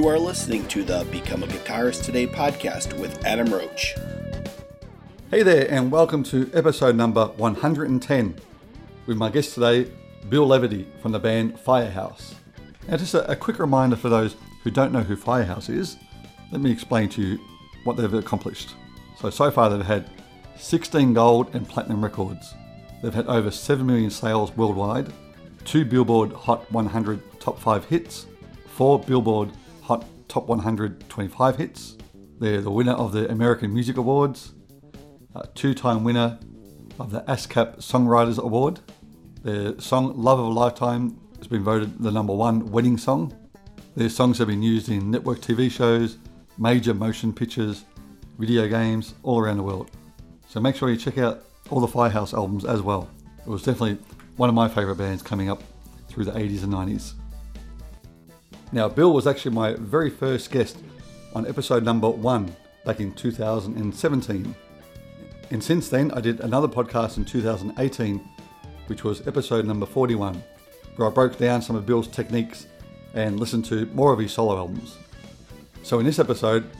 You 0.00 0.08
are 0.08 0.18
listening 0.18 0.66
to 0.68 0.82
the 0.82 1.06
Become 1.12 1.42
a 1.42 1.46
Guitarist 1.46 2.04
Today 2.04 2.26
podcast 2.26 2.98
with 2.98 3.22
Adam 3.22 3.52
Roach. 3.52 3.94
Hey 5.30 5.42
there, 5.42 5.70
and 5.70 5.92
welcome 5.92 6.22
to 6.22 6.50
episode 6.54 6.96
number 6.96 7.26
110 7.26 8.34
with 9.04 9.18
my 9.18 9.28
guest 9.28 9.52
today, 9.52 9.92
Bill 10.30 10.48
Leverty 10.48 10.86
from 11.02 11.12
the 11.12 11.18
band 11.18 11.60
Firehouse. 11.60 12.34
Now, 12.88 12.96
just 12.96 13.12
a, 13.12 13.30
a 13.30 13.36
quick 13.36 13.58
reminder 13.58 13.94
for 13.94 14.08
those 14.08 14.36
who 14.64 14.70
don't 14.70 14.90
know 14.90 15.02
who 15.02 15.16
Firehouse 15.16 15.68
is, 15.68 15.98
let 16.50 16.62
me 16.62 16.70
explain 16.70 17.10
to 17.10 17.22
you 17.22 17.38
what 17.84 17.98
they've 17.98 18.14
accomplished. 18.14 18.70
So, 19.20 19.28
so 19.28 19.50
far 19.50 19.68
they've 19.68 19.84
had 19.84 20.08
16 20.56 21.12
gold 21.12 21.54
and 21.54 21.68
platinum 21.68 22.02
records. 22.02 22.54
They've 23.02 23.12
had 23.12 23.26
over 23.26 23.50
7 23.50 23.86
million 23.86 24.08
sales 24.08 24.56
worldwide, 24.56 25.12
2 25.66 25.84
Billboard 25.84 26.32
Hot 26.32 26.72
100 26.72 27.38
Top 27.38 27.58
5 27.58 27.84
hits, 27.84 28.24
4 28.66 29.00
Billboard 29.00 29.50
Top 30.30 30.46
125 30.46 31.56
hits. 31.56 31.96
They're 32.38 32.60
the 32.60 32.70
winner 32.70 32.92
of 32.92 33.10
the 33.10 33.28
American 33.32 33.74
Music 33.74 33.96
Awards, 33.96 34.52
a 35.34 35.44
two 35.48 35.74
time 35.74 36.04
winner 36.04 36.38
of 37.00 37.10
the 37.10 37.22
ASCAP 37.22 37.78
Songwriters 37.78 38.38
Award. 38.38 38.78
Their 39.42 39.76
song 39.80 40.16
Love 40.16 40.38
of 40.38 40.44
a 40.44 40.48
Lifetime 40.50 41.18
has 41.38 41.48
been 41.48 41.64
voted 41.64 41.98
the 41.98 42.12
number 42.12 42.32
one 42.32 42.64
wedding 42.70 42.96
song. 42.96 43.36
Their 43.96 44.08
songs 44.08 44.38
have 44.38 44.46
been 44.46 44.62
used 44.62 44.88
in 44.88 45.10
network 45.10 45.40
TV 45.40 45.68
shows, 45.68 46.16
major 46.58 46.94
motion 46.94 47.32
pictures, 47.32 47.84
video 48.38 48.68
games 48.68 49.14
all 49.24 49.40
around 49.40 49.56
the 49.56 49.64
world. 49.64 49.90
So 50.46 50.60
make 50.60 50.76
sure 50.76 50.90
you 50.90 50.96
check 50.96 51.18
out 51.18 51.42
all 51.70 51.80
the 51.80 51.88
Firehouse 51.88 52.34
albums 52.34 52.64
as 52.64 52.82
well. 52.82 53.10
It 53.40 53.48
was 53.48 53.64
definitely 53.64 53.98
one 54.36 54.48
of 54.48 54.54
my 54.54 54.68
favourite 54.68 54.98
bands 54.98 55.24
coming 55.24 55.50
up 55.50 55.60
through 56.06 56.26
the 56.26 56.32
80s 56.32 56.62
and 56.62 56.72
90s. 56.72 57.14
Now, 58.72 58.88
Bill 58.88 59.12
was 59.12 59.26
actually 59.26 59.54
my 59.54 59.74
very 59.74 60.10
first 60.10 60.52
guest 60.52 60.78
on 61.34 61.44
episode 61.46 61.82
number 61.82 62.08
one 62.08 62.54
back 62.84 63.00
in 63.00 63.12
2017. 63.12 64.54
And 65.50 65.64
since 65.64 65.88
then, 65.88 66.12
I 66.12 66.20
did 66.20 66.38
another 66.38 66.68
podcast 66.68 67.16
in 67.16 67.24
2018, 67.24 68.20
which 68.86 69.02
was 69.02 69.26
episode 69.26 69.64
number 69.64 69.86
41, 69.86 70.40
where 70.94 71.08
I 71.08 71.10
broke 71.10 71.36
down 71.36 71.62
some 71.62 71.74
of 71.74 71.84
Bill's 71.84 72.06
techniques 72.06 72.68
and 73.12 73.40
listened 73.40 73.64
to 73.66 73.86
more 73.86 74.12
of 74.12 74.20
his 74.20 74.32
solo 74.32 74.56
albums. 74.56 74.98
So, 75.82 75.98
in 75.98 76.06
this 76.06 76.20
episode, 76.20 76.70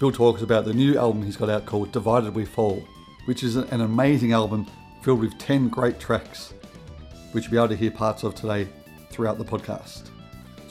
Bill 0.00 0.10
talks 0.10 0.42
about 0.42 0.64
the 0.64 0.74
new 0.74 0.98
album 0.98 1.22
he's 1.22 1.36
got 1.36 1.50
out 1.50 1.66
called 1.66 1.92
Divided 1.92 2.34
We 2.34 2.44
Fall, 2.44 2.82
which 3.26 3.44
is 3.44 3.54
an 3.54 3.80
amazing 3.80 4.32
album 4.32 4.66
filled 5.02 5.20
with 5.20 5.38
10 5.38 5.68
great 5.68 6.00
tracks, 6.00 6.52
which 7.30 7.44
you'll 7.44 7.52
be 7.52 7.58
able 7.58 7.68
to 7.68 7.76
hear 7.76 7.92
parts 7.92 8.24
of 8.24 8.34
today 8.34 8.66
throughout 9.10 9.38
the 9.38 9.44
podcast. 9.44 10.08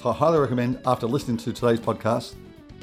So, 0.02 0.10
I 0.10 0.14
highly 0.14 0.40
recommend 0.40 0.80
after 0.88 1.06
listening 1.06 1.38
to 1.38 1.54
today's 1.54 1.80
podcast, 1.80 2.34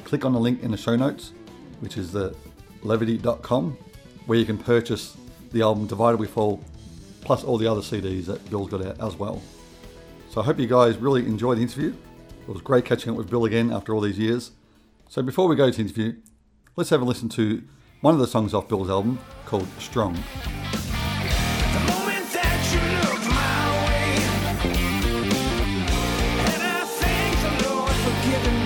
click 0.05 0.23
on 0.23 0.31
the 0.31 0.39
link 0.39 0.63
in 0.63 0.71
the 0.71 0.77
show 0.77 0.95
notes, 0.95 1.33
which 1.81 1.97
is 1.97 2.13
the 2.13 2.33
leverty.com 2.81 3.77
where 4.25 4.39
you 4.39 4.45
can 4.45 4.57
purchase 4.57 5.17
the 5.51 5.61
album 5.61 5.85
Divided 5.85 6.17
We 6.17 6.27
Fall, 6.27 6.63
plus 7.19 7.43
all 7.43 7.57
the 7.57 7.69
other 7.69 7.81
CDs 7.81 8.27
that 8.27 8.49
Bill's 8.49 8.69
got 8.69 8.85
out 8.85 9.01
as 9.01 9.17
well. 9.17 9.41
So 10.29 10.39
I 10.39 10.45
hope 10.45 10.59
you 10.59 10.67
guys 10.67 10.95
really 10.95 11.25
enjoyed 11.25 11.57
the 11.57 11.61
interview. 11.63 11.93
It 12.47 12.53
was 12.53 12.61
great 12.61 12.85
catching 12.85 13.11
up 13.11 13.17
with 13.17 13.29
Bill 13.29 13.43
again 13.43 13.73
after 13.73 13.93
all 13.93 13.99
these 13.99 14.17
years. 14.17 14.51
So 15.09 15.21
before 15.21 15.49
we 15.49 15.57
go 15.57 15.69
to 15.69 15.81
interview, 15.81 16.15
let's 16.77 16.89
have 16.91 17.01
a 17.01 17.05
listen 17.05 17.27
to 17.29 17.61
one 17.99 18.13
of 18.13 18.21
the 18.21 18.27
songs 18.27 18.53
off 18.53 18.69
Bill's 18.69 18.89
album 18.89 19.19
called 19.45 19.67
Strong. 19.77 20.17
Hello, 28.31 28.58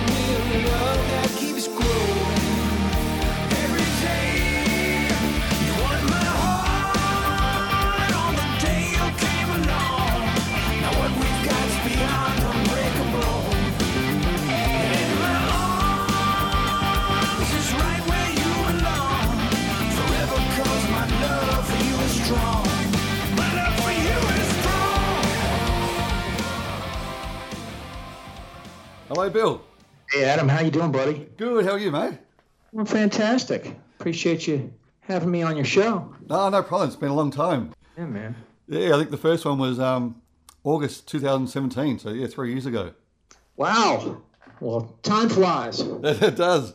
Adam. 30.34 30.48
How 30.48 30.62
you 30.62 30.70
doing, 30.72 30.90
buddy? 30.90 31.28
Good. 31.36 31.64
How 31.64 31.74
are 31.74 31.78
you, 31.78 31.92
mate? 31.92 32.18
I'm 32.76 32.86
fantastic. 32.86 33.72
Appreciate 34.00 34.48
you 34.48 34.74
having 35.02 35.30
me 35.30 35.42
on 35.42 35.54
your 35.54 35.64
show. 35.64 36.12
No, 36.28 36.48
no 36.48 36.60
problem. 36.60 36.88
It's 36.88 36.96
been 36.96 37.10
a 37.10 37.14
long 37.14 37.30
time. 37.30 37.72
Yeah, 37.96 38.06
man. 38.06 38.34
Yeah, 38.66 38.96
I 38.96 38.98
think 38.98 39.12
the 39.12 39.16
first 39.16 39.44
one 39.44 39.58
was 39.58 39.78
um, 39.78 40.20
August 40.64 41.06
2017. 41.06 42.00
So 42.00 42.10
yeah, 42.10 42.26
three 42.26 42.50
years 42.50 42.66
ago. 42.66 42.94
Wow. 43.54 44.22
Well, 44.58 44.98
time 45.04 45.28
flies. 45.28 45.78
it 46.02 46.34
does. 46.34 46.74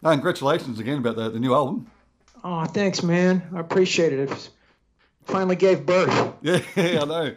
No, 0.00 0.10
congratulations 0.12 0.78
again 0.78 0.96
about 0.96 1.16
the, 1.16 1.28
the 1.28 1.38
new 1.38 1.52
album. 1.52 1.90
Oh, 2.42 2.64
thanks, 2.64 3.02
man. 3.02 3.46
I 3.54 3.60
appreciate 3.60 4.14
it. 4.14 4.30
It 4.30 4.50
finally 5.26 5.56
gave 5.56 5.84
birth. 5.84 6.32
Yeah, 6.40 6.62
I 7.02 7.04
know. 7.04 7.36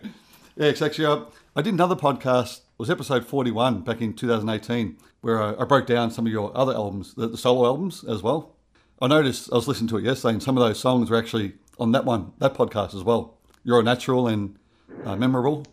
Yeah, 0.56 0.68
it's 0.68 0.82
actually, 0.82 1.08
uh, 1.08 1.26
I 1.54 1.62
did 1.62 1.74
another 1.74 1.98
podcast 1.98 2.60
It 2.60 2.64
was 2.78 2.90
episode 2.90 3.26
41 3.26 3.82
back 3.82 4.00
in 4.00 4.14
2018, 4.14 4.96
where 5.22 5.42
I, 5.42 5.62
I 5.62 5.66
broke 5.66 5.86
down 5.86 6.12
some 6.12 6.26
of 6.26 6.32
your 6.32 6.56
other 6.56 6.74
albums, 6.74 7.14
the, 7.14 7.28
the, 7.28 7.38
solo 7.38 7.66
albums 7.66 8.04
as 8.04 8.22
well. 8.22 8.56
I 9.02 9.08
noticed, 9.08 9.52
I 9.52 9.56
was 9.56 9.68
listening 9.68 9.90
to 9.90 9.98
it 9.98 10.04
yesterday, 10.04 10.34
and 10.34 10.44
some 10.44 10.58
of 10.58 10.64
those 10.64 10.80
songs 10.80 11.10
were 11.10 11.18
actually 11.18 11.54
on 11.80 11.92
that 11.94 12.06
one, 12.06 12.34
that 12.40 12.54
podcast 12.54 12.96
as 12.96 13.04
well. 13.04 13.38
You're 13.64 13.80
a 13.80 13.84
natural 13.84 14.28
and 14.28 14.58
uh, 15.06 15.16
memorable. 15.16 15.66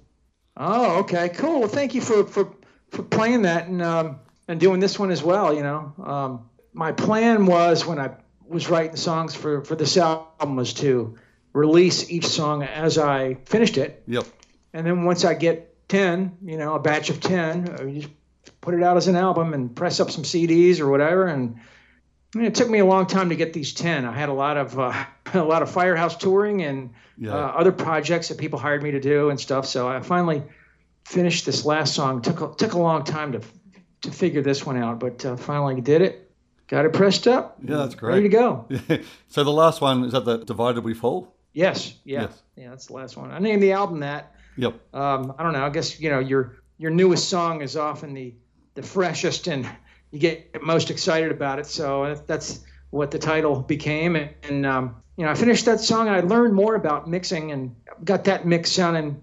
Oh, 0.56 1.00
okay, 1.00 1.28
cool. 1.30 1.60
Well, 1.60 1.68
thank 1.68 1.94
you 1.94 2.00
for, 2.00 2.24
for, 2.24 2.54
for 2.90 3.02
playing 3.02 3.42
that 3.42 3.68
and, 3.68 3.82
um, 3.82 4.20
and 4.48 4.60
doing 4.60 4.80
this 4.80 4.98
one 4.98 5.10
as 5.10 5.22
well. 5.22 5.52
You 5.54 5.62
know, 5.62 5.92
um, 6.04 6.50
my 6.72 6.92
plan 6.92 7.46
was 7.46 7.84
when 7.84 7.98
I 7.98 8.10
was 8.46 8.68
writing 8.68 8.96
songs 8.96 9.34
for, 9.34 9.64
for 9.64 9.74
this 9.74 9.96
album 9.96 10.56
was 10.56 10.72
to 10.74 11.16
release 11.52 12.10
each 12.10 12.26
song 12.26 12.62
as 12.62 12.98
I 12.98 13.34
finished 13.46 13.78
it. 13.78 14.02
Yep. 14.06 14.26
And 14.72 14.86
then 14.86 15.04
once 15.04 15.24
I 15.24 15.34
get 15.34 15.88
10, 15.88 16.38
you 16.44 16.58
know, 16.58 16.74
a 16.74 16.78
batch 16.78 17.10
of 17.10 17.20
10, 17.20 17.94
just 17.94 18.08
put 18.66 18.74
it 18.74 18.82
out 18.82 18.96
as 18.96 19.06
an 19.06 19.14
album 19.14 19.54
and 19.54 19.76
press 19.76 20.00
up 20.00 20.10
some 20.10 20.24
CDs 20.24 20.80
or 20.80 20.90
whatever. 20.90 21.28
And 21.28 21.60
it 22.34 22.56
took 22.56 22.68
me 22.68 22.80
a 22.80 22.84
long 22.84 23.06
time 23.06 23.28
to 23.28 23.36
get 23.36 23.52
these 23.52 23.72
10. 23.72 24.04
I 24.04 24.12
had 24.12 24.28
a 24.28 24.32
lot 24.32 24.56
of, 24.56 24.76
uh, 24.76 25.04
a 25.34 25.44
lot 25.44 25.62
of 25.62 25.70
Firehouse 25.70 26.16
touring 26.16 26.62
and 26.62 26.90
yeah. 27.16 27.32
uh, 27.32 27.52
other 27.52 27.70
projects 27.70 28.26
that 28.26 28.38
people 28.38 28.58
hired 28.58 28.82
me 28.82 28.90
to 28.90 28.98
do 28.98 29.30
and 29.30 29.38
stuff. 29.38 29.66
So 29.66 29.86
I 29.88 30.00
finally 30.00 30.42
finished 31.04 31.46
this 31.46 31.64
last 31.64 31.94
song. 31.94 32.22
Took 32.22 32.40
a, 32.40 32.54
took 32.56 32.72
a 32.72 32.78
long 32.78 33.04
time 33.04 33.30
to, 33.32 33.40
to 34.02 34.10
figure 34.10 34.42
this 34.42 34.66
one 34.66 34.76
out, 34.76 34.98
but 34.98 35.24
uh, 35.24 35.36
finally 35.36 35.80
did 35.80 36.02
it. 36.02 36.28
Got 36.66 36.86
it 36.86 36.92
pressed 36.92 37.28
up. 37.28 37.58
Yeah, 37.62 37.76
that's 37.76 37.94
great. 37.94 38.14
Ready 38.14 38.28
to 38.28 38.28
go. 38.28 38.68
so 39.28 39.44
the 39.44 39.52
last 39.52 39.80
one 39.80 40.06
is 40.06 40.12
that 40.12 40.24
the 40.24 40.38
Divided 40.38 40.82
We 40.82 40.94
Fall? 40.94 41.36
Yes. 41.52 41.94
Yeah. 42.02 42.22
Yes. 42.22 42.42
Yeah, 42.56 42.70
that's 42.70 42.86
the 42.86 42.94
last 42.94 43.16
one. 43.16 43.30
I 43.30 43.38
named 43.38 43.62
the 43.62 43.70
album 43.70 44.00
that. 44.00 44.34
Yep. 44.56 44.74
Um, 44.92 45.34
I 45.38 45.44
don't 45.44 45.52
know. 45.52 45.64
I 45.64 45.70
guess 45.70 46.00
you 46.00 46.10
know 46.10 46.18
your 46.18 46.56
your 46.78 46.90
newest 46.90 47.28
song 47.28 47.62
is 47.62 47.76
often 47.76 48.14
the 48.14 48.34
the 48.76 48.82
freshest 48.82 49.48
and 49.48 49.68
you 50.12 50.20
get 50.20 50.62
most 50.62 50.90
excited 50.90 51.32
about 51.32 51.58
it. 51.58 51.66
So 51.66 52.14
that's 52.26 52.64
what 52.90 53.10
the 53.10 53.18
title 53.18 53.60
became. 53.60 54.14
And, 54.14 54.30
and 54.44 54.64
um, 54.64 54.96
you 55.16 55.24
know, 55.24 55.32
I 55.32 55.34
finished 55.34 55.64
that 55.64 55.80
song 55.80 56.06
and 56.06 56.16
I 56.16 56.20
learned 56.20 56.54
more 56.54 56.76
about 56.76 57.08
mixing 57.08 57.50
and 57.50 57.74
got 58.04 58.24
that 58.24 58.46
mix 58.46 58.70
sounding 58.70 59.20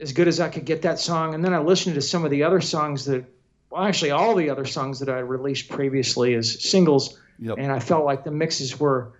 as 0.00 0.12
good 0.12 0.26
as 0.26 0.40
I 0.40 0.48
could 0.48 0.64
get 0.64 0.82
that 0.82 0.98
song. 0.98 1.34
And 1.34 1.44
then 1.44 1.54
I 1.54 1.58
listened 1.58 1.94
to 1.94 2.02
some 2.02 2.24
of 2.24 2.30
the 2.32 2.42
other 2.42 2.60
songs 2.60 3.04
that, 3.04 3.24
well, 3.70 3.84
actually 3.84 4.10
all 4.10 4.34
the 4.34 4.50
other 4.50 4.64
songs 4.64 4.98
that 4.98 5.08
I 5.08 5.20
released 5.20 5.68
previously 5.68 6.34
as 6.34 6.60
singles. 6.68 7.20
Yep. 7.38 7.58
And 7.58 7.70
I 7.70 7.78
felt 7.78 8.04
like 8.04 8.24
the 8.24 8.32
mixes 8.32 8.80
were 8.80 9.12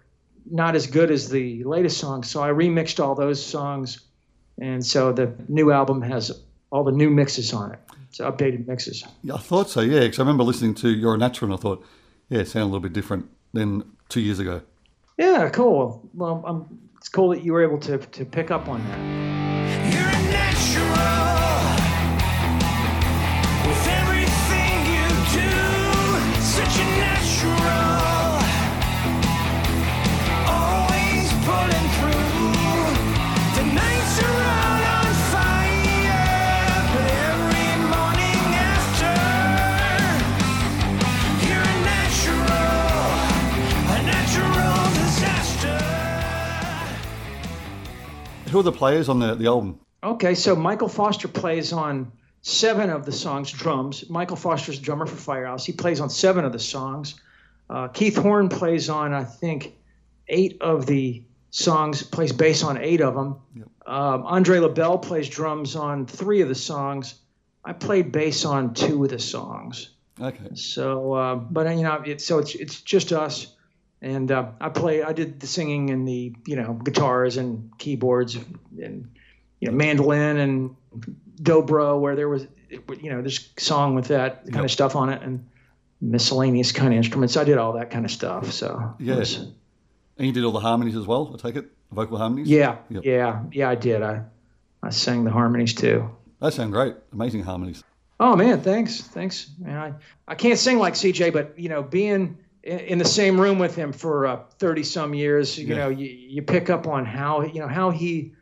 not 0.51 0.75
as 0.75 0.89
good 0.89 1.11
as 1.11 1.29
the 1.29 1.63
latest 1.63 1.99
songs. 1.99 2.29
So 2.29 2.43
I 2.43 2.49
remixed 2.49 3.03
all 3.03 3.15
those 3.15 3.45
songs 3.45 4.01
and 4.61 4.85
so 4.85 5.13
the 5.13 5.33
new 5.49 5.73
album 5.73 6.03
has 6.03 6.43
all 6.71 6.85
the 6.85 6.93
new 6.93 7.11
mixes 7.11 7.53
on 7.53 7.73
it. 7.73 7.79
It's 8.15 8.21
updated 8.21 8.69
mixes. 8.69 9.05
Yeah, 9.25 9.35
I 9.35 9.39
thought 9.39 9.69
so. 9.69 9.81
Yeah, 9.81 10.01
because 10.01 10.21
I 10.21 10.23
remember 10.23 10.45
listening 10.45 10.75
to 10.77 10.89
You're 10.89 11.17
a 11.17 11.19
Natural, 11.19 11.51
and 11.51 11.59
I 11.59 11.61
thought, 11.61 11.85
yeah, 12.29 12.41
it 12.41 12.49
sounded 12.49 12.67
a 12.67 12.71
little 12.71 12.81
bit 12.81 12.93
different 12.93 13.29
than 13.53 13.83
two 14.09 14.21
years 14.21 14.39
ago. 14.39 14.63
Yeah, 15.19 15.49
cool. 15.49 16.09
Well, 16.15 16.45
um, 16.47 16.79
it's 16.97 17.09
cool 17.09 17.31
that 17.31 17.43
you 17.43 17.53
were 17.53 17.63
able 17.63 17.79
to 17.79 17.99
to 17.99 18.25
pick 18.25 18.53
up 18.53 18.69
on 18.69 18.85
that. 18.85 19.54
Who 48.55 48.61
are 48.61 48.63
the 48.63 48.73
players 48.73 49.09
on 49.09 49.19
the, 49.19 49.35
the 49.35 49.47
album? 49.47 49.81
Okay, 50.03 50.35
so 50.35 50.55
Michael 50.55 50.89
Foster 50.89 51.27
plays 51.27 51.73
on 51.73 52.13
seven 52.43 52.89
of 52.89 53.05
the 53.05 53.11
songs 53.11 53.51
drums. 53.51 54.09
Michael 54.09 54.37
Foster's 54.37 54.79
drummer 54.79 55.07
for 55.07 55.17
Firehouse. 55.17 55.67
He 55.67 55.73
plays 55.73 55.99
on 55.99 56.09
seven 56.09 56.45
of 56.45 56.53
the 56.53 56.61
songs. 56.61 57.21
Uh, 57.69 57.89
Keith 57.89 58.17
Horn 58.17 58.49
plays 58.49 58.89
on, 58.89 59.13
I 59.13 59.25
think, 59.25 59.75
eight 60.29 60.59
of 60.61 60.87
the 60.87 61.25
songs, 61.51 62.05
plays 62.05 62.33
bass 62.33 62.63
on 62.63 62.79
eight 62.79 63.01
of 63.01 63.15
them. 63.15 63.37
Yep. 63.57 63.69
Um, 63.87 64.27
Andre 64.27 64.61
LaBelle 64.61 64.99
plays 64.99 65.29
drums 65.29 65.75
on 65.75 66.07
three 66.07 66.41
of 66.41 66.49
the 66.49 66.55
songs. 66.55 67.17
I 67.65 67.73
played 67.73 68.13
bass 68.13 68.45
on 68.45 68.75
two 68.75 69.03
of 69.03 69.11
the 69.11 69.19
songs. 69.19 69.91
Okay. 70.21 70.55
So, 70.55 71.13
uh, 71.15 71.35
but 71.35 71.67
you 71.77 71.83
know, 71.83 72.03
it's 72.07 72.25
so 72.25 72.39
it's 72.39 72.55
it's 72.55 72.83
just 72.83 73.13
us, 73.13 73.49
and 74.05 74.31
uh, 74.31 74.51
I 74.61 74.69
play. 74.69 75.03
I 75.03 75.15
did 75.15 75.41
the 75.41 75.47
singing 75.47 75.89
and 75.89 76.07
the 76.07 76.35
you 76.47 76.57
know 76.57 76.75
guitars 76.75 77.39
and 77.39 77.73
keyboards 77.79 78.37
and 78.37 79.11
you 79.61 79.69
know 79.69 79.73
mandolin 79.75 80.37
and 80.37 80.77
dobro 81.43 81.99
where 81.99 82.15
there 82.15 82.29
was 82.29 82.47
you 82.69 83.11
know 83.11 83.23
this 83.23 83.49
song 83.57 83.95
with 83.95 84.09
that 84.09 84.45
kind 84.45 84.57
yep. 84.57 84.65
of 84.65 84.71
stuff 84.71 84.95
on 84.95 85.09
it 85.09 85.23
and 85.23 85.49
miscellaneous 86.03 86.71
kind 86.71 86.93
of 86.93 86.99
instruments. 86.99 87.39
I 87.39 87.45
did 87.45 87.57
all 87.57 87.73
that 87.73 87.91
kind 87.91 88.05
of 88.05 88.11
stuff. 88.11 88.53
So 88.53 88.95
yes. 88.99 89.39
Yeah. 89.39 89.45
And 90.19 90.27
you 90.27 90.33
did 90.33 90.45
all 90.45 90.53
the 90.53 90.61
harmonies 90.61 90.97
as 90.97 91.07
well. 91.07 91.35
I 91.35 91.39
take 91.39 91.57
it 91.57 91.71
vocal 91.91 92.19
harmonies. 92.19 92.47
Yeah, 92.49 92.77
yep. 92.91 93.05
yeah, 93.05 93.43
yeah. 93.53 93.71
I 93.71 93.75
did. 93.75 94.03
I 94.03 94.23
I 94.83 94.91
sang 94.91 95.25
the 95.25 95.31
harmonies 95.31 95.73
too. 95.73 96.11
That 96.41 96.53
sound 96.53 96.73
great. 96.73 96.95
Amazing 97.11 97.45
harmonies. 97.45 97.83
Oh 98.21 98.37
man, 98.37 98.61
thanks, 98.61 99.01
thanks. 99.01 99.51
Man, 99.59 99.77
I 99.79 99.95
I 100.31 100.35
can't 100.35 100.59
sing 100.59 100.79
like 100.79 100.93
CJ, 100.93 101.33
but 101.33 101.59
you 101.59 101.71
know, 101.71 101.83
being 101.83 102.37
in 102.65 102.99
the 102.99 103.05
same 103.05 103.39
room 103.39 103.59
with 103.59 103.77
him 103.77 103.93
for 103.93 104.47
thirty 104.59 104.83
uh, 104.83 104.85
some 104.85 105.15
years, 105.15 105.59
you 105.59 105.67
yeah. 105.67 105.77
know, 105.77 105.89
you, 105.91 106.07
you 106.07 106.43
pick 106.43 106.71
up 106.71 106.87
on 106.87 107.05
how 107.05 107.43
you 107.43 107.61
know 107.61 107.69
how 107.69 107.91
he 107.91 108.33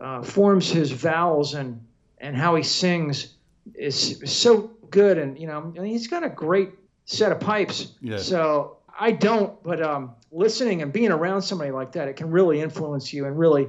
uh, 0.00 0.22
forms 0.22 0.70
his 0.70 0.92
vowels 0.92 1.54
and 1.54 1.84
and 2.18 2.36
how 2.36 2.54
he 2.54 2.62
sings 2.62 3.34
is 3.74 4.22
so 4.24 4.70
good. 4.90 5.18
And 5.18 5.38
you 5.38 5.46
know, 5.46 5.72
he's 5.76 6.06
got 6.06 6.22
a 6.22 6.28
great 6.28 6.70
set 7.04 7.32
of 7.32 7.40
pipes. 7.40 7.92
Yeah. 8.00 8.18
So 8.18 8.78
I 8.98 9.12
don't, 9.12 9.60
but 9.62 9.82
um, 9.82 10.14
listening 10.30 10.82
and 10.82 10.92
being 10.92 11.10
around 11.10 11.42
somebody 11.42 11.70
like 11.70 11.92
that, 11.92 12.08
it 12.08 12.16
can 12.16 12.30
really 12.30 12.60
influence 12.60 13.12
you 13.12 13.26
and 13.26 13.38
really 13.38 13.68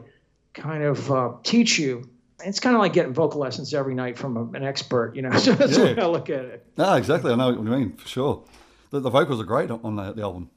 kind 0.53 0.83
of 0.83 1.11
uh, 1.11 1.31
teach 1.43 1.79
you. 1.79 2.09
It's 2.43 2.59
kind 2.59 2.75
of 2.75 2.81
like 2.81 2.93
getting 2.93 3.13
vocal 3.13 3.41
lessons 3.41 3.73
every 3.73 3.95
night 3.95 4.17
from 4.17 4.37
a, 4.37 4.43
an 4.55 4.63
expert, 4.63 5.15
you 5.15 5.21
know. 5.21 5.31
So 5.37 5.53
that's 5.53 5.71
yeah. 5.71 5.77
the 5.77 5.95
way 5.95 6.01
I 6.01 6.05
look 6.05 6.29
at 6.29 6.45
it. 6.45 6.65
No, 6.77 6.93
exactly. 6.93 7.31
I 7.31 7.35
know 7.35 7.47
what 7.47 7.55
you 7.55 7.63
mean 7.63 7.97
for 7.97 8.07
sure. 8.07 8.43
The, 8.91 8.99
the 8.99 9.09
vocals 9.09 9.39
are 9.39 9.45
great 9.45 9.69
on 9.69 9.95
the, 9.95 10.13
the, 10.13 10.21
album. 10.21 10.49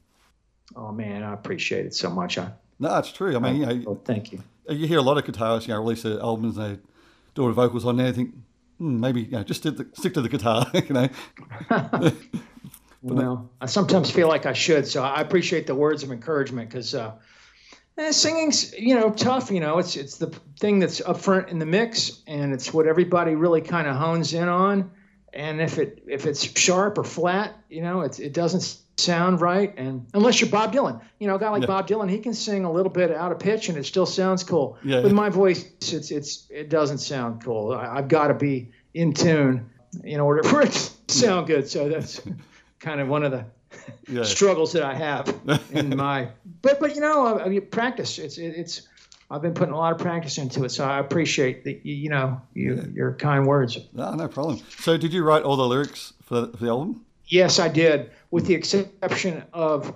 Oh 0.74 0.92
man, 0.92 1.22
I 1.22 1.34
appreciate 1.34 1.86
it 1.86 1.94
so 1.94 2.10
much. 2.10 2.38
I, 2.38 2.52
no, 2.78 2.96
it's 2.98 3.12
true. 3.12 3.36
I 3.36 3.38
mean, 3.38 3.56
you 3.56 3.66
know, 3.66 3.82
oh, 3.88 4.00
thank 4.04 4.32
you. 4.32 4.42
You 4.68 4.86
hear 4.86 4.98
a 4.98 5.02
lot 5.02 5.18
of 5.18 5.24
guitarists, 5.24 5.68
you 5.68 5.74
know, 5.74 5.80
release 5.80 6.02
their 6.02 6.20
albums, 6.20 6.56
they 6.56 6.78
do 7.34 7.42
all 7.42 7.48
the 7.48 7.54
vocals 7.54 7.84
on 7.84 7.96
there. 7.96 8.08
I 8.08 8.12
think 8.12 8.34
hmm, 8.78 9.00
maybe 9.00 9.22
you 9.22 9.32
know, 9.32 9.42
just 9.42 9.62
the, 9.64 9.86
stick 9.94 10.14
to 10.14 10.22
the 10.22 10.28
guitar, 10.28 10.66
you 10.74 10.94
know. 10.94 11.08
well, 13.02 13.50
I 13.60 13.66
sometimes 13.66 14.10
feel 14.10 14.28
like 14.28 14.46
I 14.46 14.52
should, 14.52 14.86
so 14.86 15.02
I 15.02 15.20
appreciate 15.20 15.66
the 15.66 15.74
words 15.74 16.02
of 16.02 16.10
encouragement 16.10 16.70
because 16.70 16.94
uh, 16.94 17.12
eh, 17.98 18.12
singing's 18.12 18.72
you 18.72 18.94
know 18.94 19.10
tough. 19.10 19.50
You 19.50 19.60
know, 19.60 19.78
it's 19.78 19.96
it's 19.96 20.16
the 20.16 20.28
thing 20.58 20.78
that's 20.78 21.00
up 21.00 21.18
front 21.18 21.48
in 21.48 21.58
the 21.58 21.66
mix, 21.66 22.22
and 22.26 22.52
it's 22.52 22.72
what 22.72 22.86
everybody 22.86 23.34
really 23.34 23.60
kind 23.60 23.86
of 23.86 23.96
hones 23.96 24.32
in 24.32 24.48
on. 24.48 24.90
And 25.32 25.60
if 25.60 25.78
it 25.78 26.02
if 26.06 26.26
it's 26.26 26.58
sharp 26.58 26.98
or 26.98 27.04
flat, 27.04 27.56
you 27.68 27.82
know, 27.82 28.02
it 28.02 28.20
it 28.20 28.32
doesn't 28.32 28.78
sound 28.98 29.40
right. 29.40 29.74
And 29.76 30.06
unless 30.14 30.40
you're 30.40 30.50
Bob 30.50 30.72
Dylan, 30.72 31.00
you 31.18 31.26
know, 31.26 31.36
a 31.36 31.38
guy 31.38 31.50
like 31.50 31.62
yeah. 31.62 31.66
Bob 31.66 31.88
Dylan, 31.88 32.10
he 32.10 32.18
can 32.18 32.34
sing 32.34 32.64
a 32.64 32.72
little 32.72 32.92
bit 32.92 33.10
out 33.10 33.32
of 33.32 33.38
pitch 33.38 33.68
and 33.68 33.78
it 33.78 33.84
still 33.84 34.06
sounds 34.06 34.44
cool. 34.44 34.78
Yeah. 34.84 35.00
With 35.00 35.12
my 35.12 35.28
voice, 35.28 35.64
it's 35.80 36.10
it's 36.10 36.46
it 36.50 36.68
doesn't 36.68 36.98
sound 36.98 37.42
cool. 37.42 37.72
I, 37.72 37.98
I've 37.98 38.08
got 38.08 38.28
to 38.28 38.34
be 38.34 38.70
in 38.94 39.12
tune 39.12 39.70
in 40.04 40.20
order 40.20 40.42
for 40.42 40.62
it 40.62 40.72
to 41.06 41.14
sound 41.14 41.46
good. 41.46 41.68
So 41.68 41.88
that's 41.88 42.20
kind 42.80 43.00
of 43.00 43.08
one 43.08 43.22
of 43.22 43.32
the 43.32 43.44
yeah. 44.08 44.24
struggles 44.24 44.72
that 44.72 44.82
I 44.82 44.94
have 44.94 45.34
in 45.72 45.96
my. 45.96 46.28
But 46.60 46.80
but 46.80 46.94
you 46.94 47.00
know, 47.00 47.38
I, 47.38 47.48
mean, 47.48 47.66
practice. 47.66 48.18
It's 48.18 48.38
it, 48.38 48.54
it's. 48.56 48.88
I've 49.32 49.40
been 49.42 49.54
putting 49.54 49.72
a 49.72 49.78
lot 49.78 49.92
of 49.92 49.98
practice 49.98 50.36
into 50.36 50.64
it, 50.64 50.68
so 50.68 50.84
I 50.84 50.98
appreciate 50.98 51.64
the 51.64 51.80
you 51.82 52.10
know 52.10 52.40
you, 52.52 52.74
yeah. 52.74 52.82
your 52.94 53.14
kind 53.14 53.46
words. 53.46 53.78
No, 53.94 54.14
no 54.14 54.28
problem. 54.28 54.60
So, 54.78 54.98
did 54.98 55.12
you 55.12 55.24
write 55.24 55.42
all 55.42 55.56
the 55.56 55.66
lyrics 55.66 56.12
for 56.22 56.42
the, 56.42 56.56
for 56.56 56.64
the 56.64 56.70
album? 56.70 57.04
Yes, 57.26 57.58
I 57.58 57.68
did, 57.68 58.10
with 58.30 58.46
the 58.46 58.54
exception 58.54 59.42
of 59.54 59.94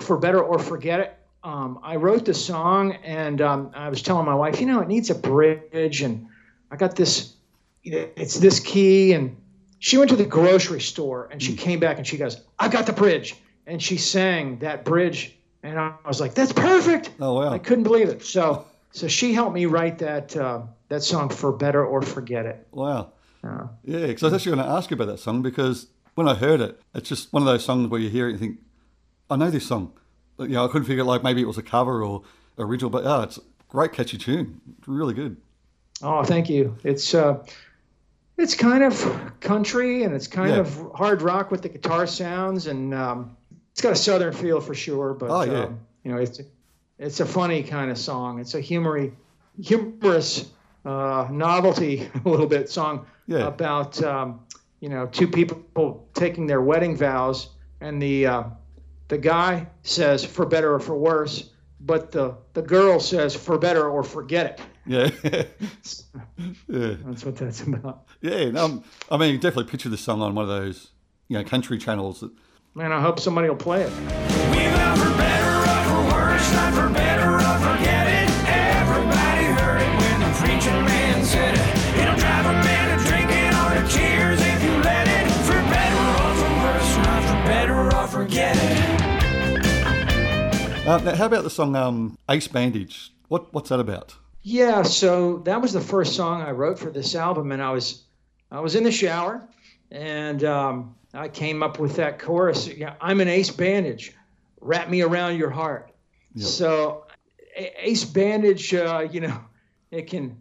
"For 0.00 0.18
Better 0.18 0.42
or 0.42 0.58
Forget 0.58 1.00
It." 1.00 1.16
Um, 1.44 1.78
I 1.82 1.96
wrote 1.96 2.24
the 2.24 2.34
song, 2.34 2.94
and 3.04 3.40
um, 3.40 3.70
I 3.74 3.88
was 3.90 4.02
telling 4.02 4.26
my 4.26 4.34
wife, 4.34 4.60
you 4.60 4.66
know, 4.66 4.80
it 4.80 4.88
needs 4.88 5.08
a 5.10 5.14
bridge, 5.14 6.02
and 6.02 6.26
I 6.70 6.76
got 6.76 6.96
this. 6.96 7.32
You 7.84 7.92
know, 7.92 8.08
it's 8.16 8.40
this 8.40 8.58
key, 8.58 9.12
and 9.12 9.36
she 9.84 9.98
went 9.98 10.08
to 10.08 10.16
the 10.16 10.24
grocery 10.24 10.80
store 10.80 11.28
and 11.30 11.42
she 11.42 11.52
mm. 11.52 11.58
came 11.58 11.78
back 11.78 11.98
and 11.98 12.06
she 12.06 12.16
goes, 12.16 12.40
I 12.58 12.68
got 12.68 12.86
the 12.86 12.94
bridge. 12.94 13.36
And 13.66 13.82
she 13.82 13.98
sang 13.98 14.60
that 14.60 14.82
bridge. 14.82 15.36
And 15.64 15.80
I 15.80 15.94
was 16.06 16.20
like, 16.20 16.34
that's 16.34 16.52
perfect. 16.52 17.10
Oh, 17.18 17.32
wow. 17.40 17.48
I 17.48 17.58
couldn't 17.58 17.84
believe 17.84 18.10
it. 18.10 18.22
So, 18.22 18.66
so 18.92 19.08
she 19.08 19.32
helped 19.32 19.54
me 19.54 19.64
write 19.64 19.98
that, 19.98 20.36
uh, 20.36 20.60
that 20.88 21.02
song 21.02 21.30
for 21.30 21.52
better 21.52 21.84
or 21.84 22.02
forget 22.02 22.44
it. 22.44 22.68
Wow. 22.70 23.12
Uh, 23.42 23.68
yeah. 23.82 24.12
Cause 24.12 24.24
I 24.24 24.26
was 24.26 24.34
actually 24.34 24.56
going 24.56 24.66
to 24.68 24.72
ask 24.72 24.90
you 24.90 24.94
about 24.94 25.06
that 25.06 25.18
song 25.18 25.40
because 25.40 25.86
when 26.16 26.28
I 26.28 26.34
heard 26.34 26.60
it, 26.60 26.78
it's 26.94 27.08
just 27.08 27.32
one 27.32 27.42
of 27.42 27.46
those 27.46 27.64
songs 27.64 27.88
where 27.88 27.98
you 27.98 28.10
hear 28.10 28.28
it 28.28 28.32
and 28.32 28.40
you 28.40 28.46
think, 28.46 28.60
I 29.30 29.36
know 29.36 29.50
this 29.50 29.66
song. 29.66 29.94
But, 30.36 30.50
you 30.50 30.56
know, 30.56 30.66
I 30.66 30.68
couldn't 30.68 30.86
figure 30.86 31.02
like 31.02 31.22
maybe 31.22 31.40
it 31.40 31.46
was 31.46 31.56
a 31.56 31.62
cover 31.62 32.04
or 32.04 32.22
original, 32.58 32.90
but 32.90 33.06
oh, 33.06 33.22
it's 33.22 33.38
a 33.38 33.42
great 33.70 33.94
catchy 33.94 34.18
tune. 34.18 34.60
It's 34.78 34.86
really 34.86 35.14
good. 35.14 35.38
Oh, 36.02 36.24
thank 36.24 36.50
you. 36.50 36.76
It's, 36.84 37.14
uh, 37.14 37.42
it's 38.36 38.54
kind 38.54 38.84
of 38.84 39.40
country 39.40 40.02
and 40.02 40.14
it's 40.14 40.26
kind 40.26 40.50
yeah. 40.50 40.58
of 40.58 40.90
hard 40.94 41.22
rock 41.22 41.50
with 41.50 41.62
the 41.62 41.70
guitar 41.70 42.06
sounds 42.06 42.66
and 42.66 42.92
um, 42.92 43.36
it's 43.74 43.82
got 43.82 43.92
a 43.92 43.96
southern 43.96 44.32
feel 44.32 44.60
for 44.60 44.72
sure. 44.72 45.14
But 45.14 45.30
oh, 45.30 45.42
yeah. 45.42 45.64
um, 45.64 45.80
you 46.04 46.12
know, 46.12 46.18
it's 46.18 46.40
it's 46.96 47.18
a 47.18 47.26
funny 47.26 47.64
kind 47.64 47.90
of 47.90 47.98
song. 47.98 48.38
It's 48.38 48.54
a 48.54 48.60
humory, 48.60 49.12
humorous 49.60 50.48
uh, 50.84 51.26
novelty 51.28 52.08
a 52.24 52.28
little 52.28 52.46
bit 52.46 52.70
song 52.70 53.04
yeah. 53.26 53.48
about 53.48 54.00
um, 54.04 54.46
you 54.78 54.88
know 54.88 55.06
two 55.06 55.26
people 55.26 56.08
taking 56.14 56.46
their 56.46 56.60
wedding 56.60 56.96
vows 56.96 57.48
and 57.80 58.00
the 58.00 58.26
uh, 58.26 58.44
the 59.08 59.18
guy 59.18 59.66
says 59.82 60.24
for 60.24 60.46
better 60.46 60.72
or 60.72 60.78
for 60.78 60.96
worse, 60.96 61.50
but 61.80 62.12
the 62.12 62.36
the 62.52 62.62
girl 62.62 63.00
says 63.00 63.34
for 63.34 63.58
better 63.58 63.88
or 63.88 64.04
forget 64.04 64.46
it. 64.46 64.60
Yeah. 64.86 65.10
yeah. 66.68 66.94
That's 67.04 67.24
what 67.24 67.34
that's 67.34 67.62
about. 67.62 68.06
Yeah. 68.20 68.52
Um, 68.56 68.84
I 69.10 69.16
mean, 69.16 69.40
definitely 69.40 69.68
picture 69.68 69.88
this 69.88 70.00
song 70.00 70.22
on 70.22 70.36
one 70.36 70.44
of 70.44 70.48
those, 70.48 70.92
you 71.26 71.36
know, 71.36 71.42
country 71.42 71.76
channels. 71.76 72.20
That... 72.20 72.30
Man, 72.76 72.90
I 72.90 73.00
hope 73.00 73.20
somebody 73.20 73.48
will 73.48 73.54
play 73.54 73.82
it. 73.82 73.92
Uh, 90.84 90.98
now, 90.98 91.14
how 91.14 91.26
about 91.26 91.44
the 91.44 91.50
song 91.50 91.76
um, 91.76 92.18
Ace 92.28 92.48
Bandage? 92.48 93.12
What, 93.28 93.54
what's 93.54 93.68
that 93.68 93.78
about? 93.78 94.16
Yeah, 94.42 94.82
so 94.82 95.38
that 95.44 95.62
was 95.62 95.72
the 95.72 95.80
first 95.80 96.16
song 96.16 96.42
I 96.42 96.50
wrote 96.50 96.80
for 96.80 96.90
this 96.90 97.14
album, 97.14 97.52
and 97.52 97.62
I 97.62 97.70
was 97.70 98.02
I 98.50 98.58
was 98.58 98.74
in 98.74 98.82
the 98.82 98.92
shower, 98.92 99.48
and 99.92 100.42
um, 100.42 100.96
I 101.14 101.28
came 101.28 101.62
up 101.62 101.78
with 101.78 101.96
that 101.96 102.18
chorus. 102.18 102.66
Yeah, 102.66 102.94
I'm 103.00 103.20
an 103.20 103.28
ace 103.28 103.50
bandage, 103.50 104.12
wrap 104.60 104.88
me 104.88 105.02
around 105.02 105.36
your 105.36 105.50
heart. 105.50 105.92
Yep. 106.34 106.46
So 106.46 107.06
ace 107.56 108.04
bandage, 108.04 108.74
uh, 108.74 109.06
you 109.10 109.20
know, 109.20 109.40
it 109.90 110.08
can 110.08 110.40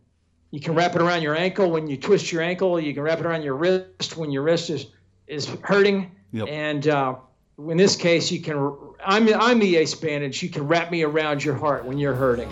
you 0.51 0.59
can 0.59 0.75
wrap 0.75 0.95
it 0.95 1.01
around 1.01 1.21
your 1.23 1.35
ankle 1.35 1.71
when 1.71 1.87
you 1.87 1.97
twist 1.97 2.31
your 2.31 2.41
ankle. 2.41 2.79
You 2.79 2.93
can 2.93 3.03
wrap 3.03 3.19
it 3.19 3.25
around 3.25 3.43
your 3.43 3.55
wrist 3.55 4.17
when 4.17 4.31
your 4.31 4.43
wrist 4.43 4.69
is 4.69 4.87
is 5.27 5.47
hurting. 5.61 6.11
Yep. 6.31 6.47
And 6.47 6.87
uh, 6.87 7.15
in 7.57 7.77
this 7.77 7.95
case, 7.95 8.31
you 8.31 8.41
can 8.41 8.77
I'm 9.05 9.31
I'm 9.33 9.59
the 9.59 9.77
ace 9.77 9.95
bandage. 9.95 10.41
You 10.41 10.49
can 10.49 10.67
wrap 10.67 10.91
me 10.91 11.03
around 11.03 11.43
your 11.43 11.55
heart 11.55 11.85
when 11.85 11.97
you're 11.97 12.15
hurting. 12.15 12.49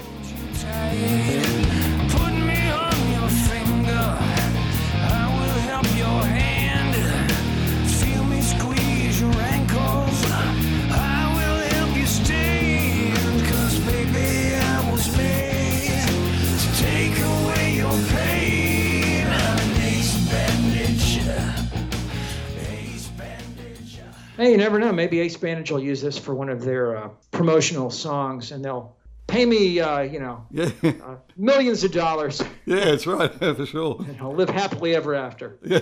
Hey, 24.41 24.49
you 24.49 24.57
never 24.57 24.79
know. 24.79 24.91
Maybe 24.91 25.19
Ace 25.19 25.37
Bandage 25.37 25.69
will 25.69 25.79
use 25.79 26.01
this 26.01 26.17
for 26.17 26.33
one 26.33 26.49
of 26.49 26.63
their 26.63 26.97
uh, 26.97 27.09
promotional 27.29 27.91
songs, 27.91 28.51
and 28.51 28.65
they'll 28.65 28.97
pay 29.27 29.45
me, 29.45 29.79
uh, 29.79 29.99
you 29.99 30.19
know, 30.19 30.43
Yeah, 30.51 30.71
uh, 30.83 31.17
millions 31.37 31.83
of 31.83 31.91
dollars, 31.91 32.41
yeah, 32.65 32.85
that's 32.85 33.05
right, 33.05 33.31
for 33.55 33.67
sure. 33.67 33.97
and 33.99 34.19
I'll 34.19 34.33
live 34.33 34.49
happily 34.49 34.95
ever 34.95 35.13
after. 35.13 35.59
Yeah. 35.63 35.81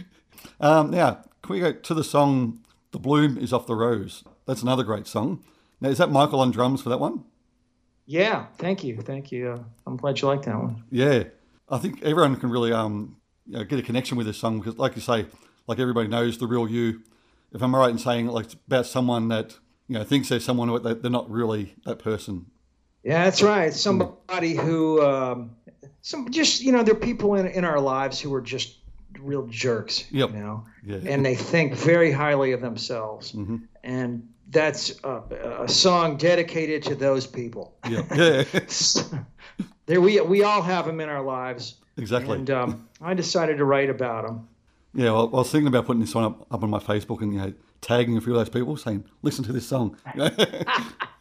um, 0.60 0.90
now, 0.90 1.22
can 1.42 1.52
we 1.52 1.60
go 1.60 1.72
to 1.72 1.92
the 1.92 2.02
song 2.02 2.60
"The 2.92 2.98
Bloom 2.98 3.36
Is 3.36 3.52
Off 3.52 3.66
the 3.66 3.74
Rose"? 3.74 4.24
That's 4.46 4.62
another 4.62 4.84
great 4.84 5.06
song. 5.06 5.44
Now, 5.78 5.90
is 5.90 5.98
that 5.98 6.10
Michael 6.10 6.40
on 6.40 6.50
drums 6.50 6.80
for 6.80 6.88
that 6.88 6.98
one? 6.98 7.24
Yeah, 8.06 8.46
thank 8.56 8.84
you, 8.84 9.02
thank 9.02 9.30
you. 9.30 9.50
Uh, 9.50 9.62
I'm 9.86 9.98
glad 9.98 10.18
you 10.18 10.28
like 10.28 10.46
that 10.46 10.56
one. 10.56 10.82
Yeah, 10.90 11.24
I 11.68 11.76
think 11.76 12.02
everyone 12.02 12.36
can 12.36 12.48
really 12.48 12.72
um, 12.72 13.18
you 13.44 13.58
know, 13.58 13.64
get 13.64 13.78
a 13.78 13.82
connection 13.82 14.16
with 14.16 14.24
this 14.24 14.38
song 14.38 14.60
because, 14.60 14.78
like 14.78 14.96
you 14.96 15.02
say, 15.02 15.26
like 15.66 15.78
everybody 15.78 16.08
knows 16.08 16.38
the 16.38 16.46
real 16.46 16.66
you. 16.66 17.02
If 17.54 17.62
I'm 17.62 17.74
right 17.74 17.90
in 17.90 17.98
saying 17.98 18.26
like 18.28 18.46
it's 18.46 18.54
about 18.66 18.86
someone 18.86 19.28
that 19.28 19.56
you 19.88 19.98
know 19.98 20.04
thinks 20.04 20.28
they're 20.28 20.40
someone 20.40 20.82
they- 20.82 20.94
they're 20.94 21.10
not 21.10 21.30
really 21.30 21.74
that 21.84 21.98
person. 21.98 22.46
Yeah, 23.04 23.24
that's 23.24 23.42
right. 23.42 23.72
Somebody 23.74 24.54
who, 24.54 25.02
um, 25.02 25.50
some 26.02 26.30
just 26.30 26.62
you 26.62 26.70
know, 26.72 26.82
there 26.82 26.94
are 26.94 26.98
people 26.98 27.34
in 27.34 27.46
in 27.46 27.64
our 27.64 27.80
lives 27.80 28.20
who 28.20 28.32
are 28.34 28.40
just 28.40 28.78
real 29.20 29.46
jerks. 29.48 30.04
Yep. 30.10 30.30
You 30.30 30.38
know, 30.38 30.64
Yeah. 30.84 30.98
and 31.04 31.24
they 31.26 31.34
think 31.34 31.74
very 31.74 32.10
highly 32.12 32.52
of 32.52 32.60
themselves, 32.60 33.32
Mhm. 33.32 33.62
and 33.84 34.28
that's 34.50 34.98
a, 35.04 35.22
a 35.64 35.68
song 35.68 36.16
dedicated 36.16 36.82
to 36.84 36.94
those 36.94 37.26
people. 37.26 37.74
Yeah, 37.88 38.04
yeah, 38.14 38.44
there, 39.86 40.00
we 40.00 40.20
we 40.20 40.42
all 40.44 40.62
have 40.62 40.86
them 40.86 41.00
in 41.00 41.08
our 41.08 41.22
lives, 41.22 41.76
exactly. 41.96 42.38
and 42.38 42.50
um, 42.50 42.88
I 43.00 43.14
decided 43.14 43.58
to 43.58 43.64
write 43.64 43.90
about 43.90 44.26
them. 44.26 44.48
Yeah, 44.94 45.12
well, 45.12 45.30
I 45.32 45.36
was 45.36 45.50
thinking 45.50 45.68
about 45.68 45.86
putting 45.86 46.00
this 46.00 46.14
one 46.14 46.24
up, 46.24 46.46
up 46.50 46.62
on 46.62 46.70
my 46.70 46.78
Facebook 46.78 47.22
and 47.22 47.32
you 47.32 47.40
know 47.40 47.52
tagging 47.80 48.16
a 48.16 48.20
few 48.20 48.32
of 48.32 48.38
those 48.38 48.50
people 48.50 48.76
saying, 48.76 49.04
"Listen 49.22 49.44
to 49.44 49.52
this 49.52 49.66
song." 49.66 49.96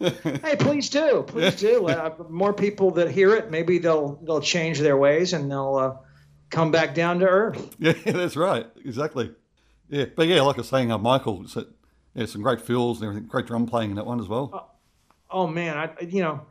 Hey, 0.01 0.55
please 0.57 0.89
do, 0.89 1.23
please 1.27 1.55
do. 1.57 1.87
Uh, 1.87 2.15
more 2.27 2.53
people 2.53 2.89
that 2.91 3.11
hear 3.11 3.35
it, 3.35 3.51
maybe 3.51 3.77
they'll 3.77 4.19
they'll 4.23 4.41
change 4.41 4.79
their 4.79 4.97
ways 4.97 5.33
and 5.33 5.51
they'll 5.51 5.75
uh, 5.75 5.95
come 6.49 6.71
back 6.71 6.95
down 6.95 7.19
to 7.19 7.27
earth. 7.27 7.75
yeah, 7.79 7.93
that's 8.05 8.35
right, 8.35 8.65
exactly. 8.83 9.31
Yeah, 9.89 10.05
but 10.15 10.27
yeah, 10.27 10.41
like 10.41 10.55
I 10.55 10.61
was 10.61 10.69
saying, 10.69 10.91
uh, 10.91 10.97
Michael, 10.97 11.47
so, 11.47 11.67
yeah, 12.15 12.25
some 12.25 12.41
great 12.41 12.61
fills 12.61 12.99
and 12.99 13.09
everything, 13.09 13.27
great 13.27 13.45
drum 13.45 13.67
playing 13.67 13.91
in 13.91 13.95
that 13.97 14.07
one 14.07 14.19
as 14.19 14.27
well. 14.27 14.75
Oh 15.29 15.45
man, 15.45 15.77
I 15.77 15.91
you 16.03 16.23
know, 16.23 16.41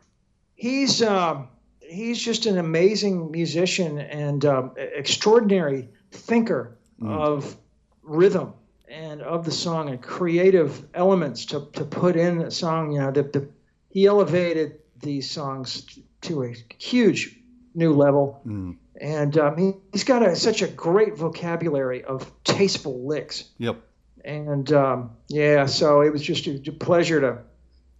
he's 0.55 1.01
um, 1.01 1.49
he's 1.81 2.21
just 2.21 2.45
an 2.45 2.57
amazing 2.57 3.31
musician 3.31 3.99
and 3.99 4.45
um, 4.45 4.71
extraordinary 4.77 5.89
thinker 6.11 6.77
of 7.03 7.57
rhythm 8.03 8.53
and 8.87 9.21
of 9.21 9.45
the 9.45 9.51
song 9.51 9.89
and 9.89 10.01
creative 10.01 10.85
elements 10.93 11.45
to, 11.45 11.67
to 11.73 11.85
put 11.85 12.15
in 12.15 12.39
the 12.39 12.51
song. 12.51 12.91
You 12.91 12.99
know, 12.99 13.11
the, 13.11 13.23
the, 13.23 13.49
he 13.89 14.05
elevated 14.05 14.79
these 14.99 15.29
songs 15.29 15.99
to 16.21 16.43
a 16.43 16.53
huge 16.77 17.37
new 17.73 17.93
level. 17.93 18.41
Mm. 18.45 18.77
And 18.99 19.37
um, 19.37 19.57
he, 19.57 19.73
he's 19.91 20.03
got 20.03 20.21
a, 20.21 20.35
such 20.35 20.61
a 20.61 20.67
great 20.67 21.17
vocabulary 21.17 22.03
of 22.03 22.31
tasteful 22.43 23.07
licks. 23.07 23.45
Yep. 23.57 23.77
And 24.23 24.71
um, 24.71 25.11
yeah, 25.27 25.65
so 25.65 26.01
it 26.01 26.11
was 26.11 26.21
just 26.21 26.45
a, 26.47 26.61
a 26.67 26.71
pleasure 26.71 27.21
to, 27.21 27.37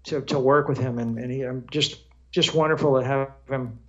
to, 0.03 0.21
to 0.21 0.39
work 0.39 0.67
with 0.67 0.77
him. 0.77 0.99
And, 0.99 1.17
and 1.17 1.31
he, 1.31 1.41
I'm 1.41 1.65
just, 1.71 1.99
just 2.31 2.53
wonderful 2.53 2.99
to 2.99 3.05
have 3.05 3.31
him 3.49 3.79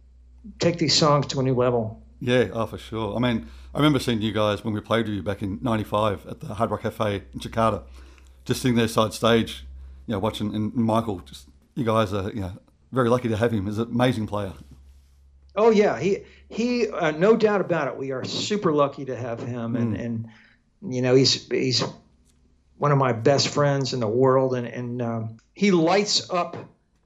take 0.59 0.79
these 0.79 0.95
songs 0.95 1.27
to 1.29 1.41
a 1.41 1.43
new 1.43 1.55
level. 1.55 2.02
Yeah, 2.23 2.51
oh, 2.53 2.67
for 2.67 2.79
sure. 2.79 3.17
I 3.17 3.19
mean, 3.19 3.49
I 3.75 3.79
remember 3.79 3.99
seeing 3.99 4.23
you 4.23 4.31
guys 4.31 4.63
when 4.63 4.73
we 4.73 4.81
played 4.81 5.07
with 5.07 5.17
you 5.17 5.23
back 5.25 5.43
in 5.43 5.59
'95 5.61 6.25
at 6.29 6.39
the 6.39 6.55
Hard 6.55 6.71
Rock 6.71 6.83
Cafe 6.83 7.25
in 7.35 7.41
Jakarta, 7.41 7.83
just 8.45 8.63
sitting 8.63 8.77
there 8.77 8.87
side 8.87 9.13
stage, 9.13 9.67
you 10.07 10.13
know, 10.13 10.21
watching. 10.21 10.55
And 10.55 10.73
Michael, 10.73 11.19
just 11.21 11.49
you 11.75 11.85
guys 11.85 12.13
are, 12.13 12.31
you 12.31 12.41
know, 12.43 12.53
very 12.93 13.09
lucky 13.09 13.29
to 13.29 13.37
have 13.37 13.51
him. 13.51 13.67
He's 13.67 13.79
an 13.79 13.91
amazing 13.91 14.29
player. 14.29 14.53
Oh 15.57 15.71
yeah, 15.71 15.99
he 15.99 16.19
he 16.49 16.89
uh, 16.89 17.11
no 17.11 17.37
doubt 17.37 17.61
about 17.61 17.89
it. 17.89 17.97
We 17.97 18.13
are 18.13 18.25
super 18.25 18.73
lucky 18.73 19.05
to 19.07 19.17
have 19.17 19.41
him, 19.41 19.75
and 19.75 19.97
and 19.97 20.29
you 20.81 21.03
know 21.03 21.17
he's 21.17 21.49
he's 21.49 21.83
one 22.79 22.93
of 22.93 22.99
my 22.99 23.13
best 23.13 23.49
friends 23.49 23.95
in 23.95 23.99
the 23.99 24.07
world, 24.07 24.55
and 24.55 24.69
and 24.69 25.03
um, 25.03 25.37
he 25.55 25.73
lights 25.73 26.31
up 26.31 26.57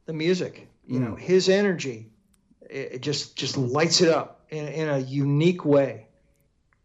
the 0.05 0.13
music. 0.13 0.69
You 0.87 1.01
know, 1.01 1.15
his 1.15 1.49
energy, 1.49 2.11
it, 2.69 2.93
it 2.93 3.01
just 3.01 3.35
just 3.35 3.57
lights 3.57 4.03
it 4.03 4.11
up 4.11 4.36
in, 4.51 4.69
in 4.69 4.89
a 4.89 4.99
unique 4.99 5.65
way. 5.65 6.07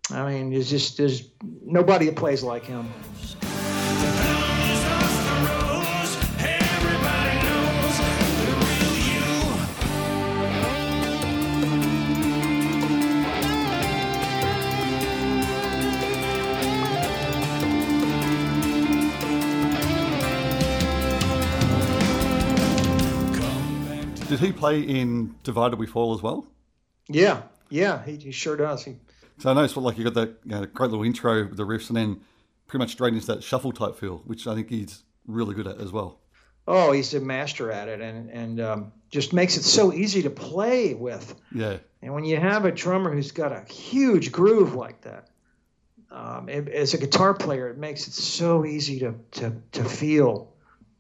I 0.10 0.30
mean, 0.30 0.52
there's 0.52 0.70
just 0.70 0.98
there's 0.98 1.30
nobody 1.64 2.06
that 2.08 2.16
plays 2.16 2.44
like 2.44 2.66
him. 2.66 2.92
Did 24.32 24.40
he 24.40 24.54
play 24.54 24.80
in 24.80 25.36
Divided 25.44 25.78
We 25.78 25.86
Fall 25.86 26.14
as 26.14 26.22
well? 26.22 26.48
Yeah, 27.10 27.42
yeah, 27.72 28.04
he, 28.06 28.18
he 28.18 28.32
sure 28.32 28.56
does. 28.56 28.84
He, 28.86 28.98
So 29.40 29.50
I 29.50 29.54
noticed, 29.54 29.76
like, 29.78 29.98
you 29.98 30.04
got 30.04 30.14
that 30.14 30.38
you 30.46 30.52
know, 30.52 30.66
great 30.68 30.92
little 30.92 31.06
intro 31.06 31.48
with 31.48 31.58
the 31.58 31.66
riffs, 31.66 31.88
and 31.88 31.98
then 31.98 32.22
pretty 32.68 32.84
much 32.84 32.92
straight 32.92 33.14
into 33.14 33.26
that 33.28 33.44
shuffle 33.44 33.72
type 33.72 33.96
feel, 33.98 34.18
which 34.26 34.46
I 34.48 34.54
think 34.56 34.70
he's 34.70 35.04
really 35.26 35.56
good 35.56 35.68
at 35.68 35.80
as 35.80 35.92
well. 35.92 36.20
oh, 36.68 36.92
he's 36.92 37.14
a 37.14 37.20
master 37.20 37.72
at 37.72 37.88
it, 37.88 38.02
and 38.02 38.30
and 38.30 38.60
um, 38.62 38.92
just 39.10 39.34
makes 39.34 39.58
it 39.58 39.64
so 39.64 39.92
easy 39.92 40.22
to 40.22 40.30
play 40.30 40.94
with. 40.94 41.36
Yeah, 41.54 41.78
And 42.02 42.14
when 42.14 42.24
you 42.24 42.38
have 42.38 42.66
a 42.66 42.72
drummer 42.72 43.12
who's 43.12 43.32
got 43.32 43.52
a 43.52 43.62
huge 43.72 44.32
groove 44.32 44.74
like 44.76 45.02
that, 45.02 45.30
um, 46.12 46.48
it, 46.50 46.70
as 46.70 46.94
a 46.94 46.98
guitar 46.98 47.34
player, 47.34 47.70
it 47.70 47.78
makes 47.78 48.08
it 48.08 48.14
so 48.14 48.66
easy 48.66 49.00
to, 49.00 49.16
to, 49.32 49.54
to 49.72 49.84
feel. 49.84 50.54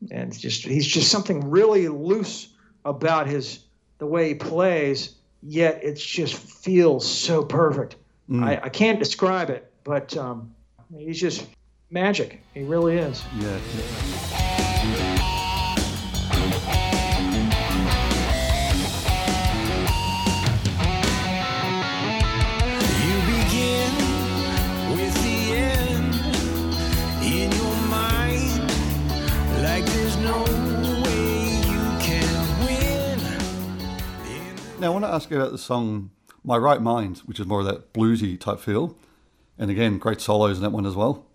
And 0.09 0.37
just 0.37 0.63
he's 0.63 0.87
just 0.87 1.11
something 1.11 1.49
really 1.49 1.87
loose 1.87 2.49
about 2.83 3.27
his 3.27 3.59
the 3.99 4.07
way 4.07 4.29
he 4.29 4.35
plays, 4.35 5.15
yet 5.43 5.83
it 5.83 5.95
just 5.95 6.35
feels 6.35 7.09
so 7.09 7.43
perfect. 7.43 7.95
I, 8.33 8.61
I 8.63 8.69
can't 8.69 8.97
describe 8.97 9.49
it, 9.49 9.73
but 9.83 10.15
um, 10.15 10.55
he's 10.97 11.19
just 11.19 11.45
magic. 11.89 12.41
He 12.53 12.63
really 12.63 12.97
is. 12.97 13.21
yeah. 13.39 13.57
You 13.57 14.50
Now, 34.81 34.87
I 34.87 34.89
want 34.89 35.05
to 35.05 35.13
ask 35.13 35.29
you 35.29 35.39
about 35.39 35.51
the 35.51 35.59
song 35.59 36.09
My 36.43 36.57
Right 36.57 36.81
Mind, 36.81 37.19
which 37.27 37.39
is 37.39 37.45
more 37.45 37.59
of 37.59 37.67
that 37.67 37.93
bluesy 37.93 38.39
type 38.39 38.59
feel. 38.59 38.97
And 39.59 39.69
again, 39.69 39.99
great 39.99 40.19
solos 40.19 40.57
in 40.57 40.63
that 40.63 40.71
one 40.71 40.87
as 40.87 40.95
well. 40.95 41.27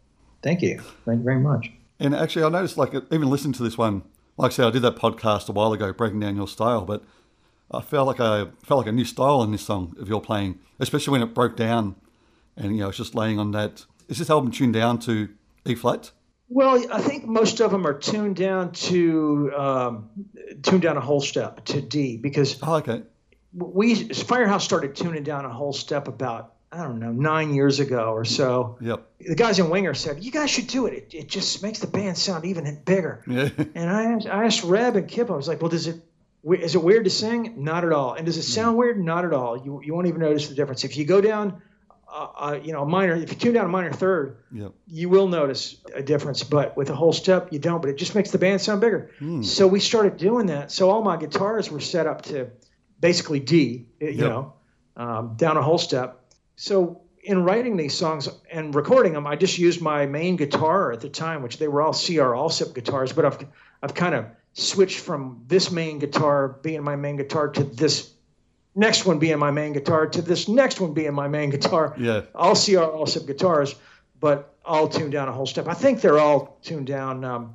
Thank 0.42 0.62
you. 0.62 0.80
Thank 1.04 1.18
you 1.18 1.24
very 1.24 1.38
much. 1.38 1.70
And 2.00 2.12
actually, 2.12 2.42
I 2.44 2.48
noticed, 2.48 2.76
like, 2.76 2.92
even 2.92 3.30
listening 3.30 3.52
to 3.52 3.62
this 3.62 3.78
one, 3.78 4.02
like 4.36 4.50
I 4.50 4.52
said, 4.52 4.66
I 4.66 4.70
did 4.70 4.82
that 4.82 4.96
podcast 4.96 5.48
a 5.48 5.52
while 5.52 5.72
ago, 5.72 5.92
breaking 5.92 6.18
down 6.18 6.34
your 6.34 6.48
style, 6.48 6.84
but 6.84 7.04
I 7.70 7.82
felt 7.82 8.08
like 8.08 8.18
I 8.18 8.46
felt 8.64 8.78
like 8.78 8.88
a 8.88 8.92
new 8.92 9.04
style 9.04 9.44
in 9.44 9.52
this 9.52 9.62
song 9.62 9.94
of 10.00 10.08
your 10.08 10.20
playing, 10.20 10.58
especially 10.80 11.12
when 11.12 11.22
it 11.22 11.32
broke 11.32 11.54
down, 11.54 11.94
and 12.56 12.74
you 12.74 12.82
know, 12.82 12.88
it's 12.88 12.98
just 12.98 13.14
laying 13.14 13.38
on 13.38 13.52
that. 13.52 13.86
Is 14.08 14.18
this 14.18 14.28
album 14.28 14.50
tuned 14.50 14.74
down 14.74 14.98
to 15.00 15.28
E 15.64 15.76
flat? 15.76 16.10
Well, 16.48 16.84
I 16.92 17.00
think 17.00 17.26
most 17.26 17.60
of 17.60 17.70
them 17.70 17.86
are 17.86 17.96
tuned 17.96 18.34
down 18.34 18.72
to 18.72 19.52
um, 19.56 20.10
tuned 20.64 20.82
down 20.82 20.96
a 20.96 21.00
whole 21.00 21.20
step 21.20 21.64
to 21.66 21.80
D 21.80 22.16
because 22.16 22.58
Oh, 22.60 22.74
okay. 22.78 23.02
We 23.52 23.94
Firehouse 24.12 24.64
started 24.64 24.96
tuning 24.96 25.22
down 25.22 25.44
a 25.44 25.50
whole 25.52 25.72
step 25.72 26.08
about 26.08 26.54
I 26.72 26.82
don't 26.82 26.98
know 26.98 27.12
nine 27.12 27.54
years 27.54 27.80
ago 27.80 28.12
or 28.12 28.24
so. 28.24 28.76
Yep. 28.80 29.06
The 29.20 29.34
guys 29.34 29.58
in 29.58 29.70
Winger 29.70 29.94
said 29.94 30.22
you 30.22 30.30
guys 30.32 30.50
should 30.50 30.66
do 30.66 30.86
it. 30.86 30.94
It, 30.94 31.14
it 31.14 31.28
just 31.28 31.62
makes 31.62 31.78
the 31.78 31.86
band 31.86 32.18
sound 32.18 32.44
even 32.44 32.80
bigger. 32.84 33.22
Yeah. 33.26 33.48
And 33.74 33.88
I 33.90 34.04
asked, 34.12 34.26
I 34.26 34.44
asked 34.44 34.64
Reb 34.64 34.96
and 34.96 35.08
Kip. 35.08 35.30
I 35.30 35.34
was 35.36 35.48
like, 35.48 35.60
well, 35.62 35.70
does 35.70 35.86
it 35.86 36.02
is 36.44 36.74
it 36.74 36.82
weird 36.82 37.04
to 37.04 37.10
sing? 37.10 37.64
Not 37.64 37.84
at 37.84 37.92
all. 37.92 38.14
And 38.14 38.26
does 38.26 38.36
it 38.36 38.42
sound 38.42 38.76
weird? 38.76 39.02
Not 39.02 39.24
at 39.24 39.32
all. 39.32 39.56
You 39.56 39.80
you 39.82 39.94
won't 39.94 40.06
even 40.08 40.20
notice 40.20 40.48
the 40.48 40.54
difference 40.54 40.84
if 40.84 40.96
you 40.96 41.04
go 41.04 41.20
down. 41.20 41.62
Uh, 42.08 42.28
uh, 42.38 42.58
you 42.62 42.72
know, 42.72 42.82
a 42.82 42.86
minor. 42.86 43.14
If 43.14 43.30
you 43.32 43.36
tune 43.36 43.52
down 43.54 43.64
a 43.64 43.68
minor 43.68 43.92
third, 43.92 44.36
Yep. 44.52 44.72
you 44.86 45.08
will 45.08 45.26
notice 45.26 45.76
a 45.92 46.02
difference. 46.02 46.44
But 46.44 46.76
with 46.76 46.88
a 46.88 46.94
whole 46.94 47.12
step, 47.12 47.52
you 47.52 47.58
don't. 47.58 47.80
But 47.80 47.90
it 47.90 47.98
just 47.98 48.14
makes 48.14 48.30
the 48.30 48.38
band 48.38 48.60
sound 48.60 48.80
bigger. 48.80 49.10
So 49.42 49.66
we 49.66 49.80
started 49.80 50.16
doing 50.16 50.46
that. 50.46 50.70
So 50.70 50.88
all 50.88 51.02
my 51.02 51.16
guitars 51.16 51.70
were 51.70 51.80
set 51.80 52.06
up 52.06 52.22
to 52.22 52.50
basically 53.00 53.40
D, 53.40 53.86
you 54.00 54.08
Yep. 54.08 54.18
know, 54.18 54.52
um, 54.96 55.34
down 55.36 55.56
a 55.56 55.62
whole 55.62 55.78
step. 55.78 56.20
So 56.56 57.00
in 57.22 57.44
writing 57.44 57.76
these 57.76 57.94
songs 57.94 58.28
and 58.50 58.74
recording 58.74 59.12
them, 59.12 59.26
I 59.26 59.36
just 59.36 59.58
used 59.58 59.80
my 59.82 60.06
main 60.06 60.36
guitar 60.36 60.92
at 60.92 61.00
the 61.00 61.08
time, 61.08 61.42
which 61.42 61.58
they 61.58 61.68
were 61.68 61.82
all 61.82 61.92
CR 61.92 62.34
Alsip 62.34 62.74
guitars. 62.74 63.12
But 63.12 63.24
I've 63.24 63.46
I've 63.82 63.94
kind 63.94 64.14
of 64.14 64.26
switched 64.54 65.00
from 65.00 65.42
this 65.48 65.70
main 65.70 65.98
guitar 65.98 66.56
being 66.62 66.82
my 66.82 66.96
main 66.96 67.16
guitar 67.16 67.48
to 67.48 67.62
this 67.64 68.12
next 68.74 69.04
one 69.06 69.18
being 69.18 69.38
my 69.38 69.50
main 69.50 69.72
guitar 69.72 70.06
to 70.06 70.22
this 70.22 70.48
next 70.48 70.80
one 70.80 70.92
being 70.94 71.12
my 71.14 71.28
main 71.28 71.50
guitar. 71.50 71.94
Yeah. 71.98 72.22
All 72.34 72.54
CR, 72.54 72.78
Alsip 72.96 73.26
guitars, 73.26 73.74
but 74.20 74.54
all 74.64 74.88
tuned 74.88 75.12
down 75.12 75.28
a 75.28 75.32
whole 75.32 75.46
step. 75.46 75.66
I 75.68 75.74
think 75.74 76.00
they're 76.00 76.18
all 76.18 76.58
tuned 76.62 76.86
down 76.86 77.24
um, 77.24 77.54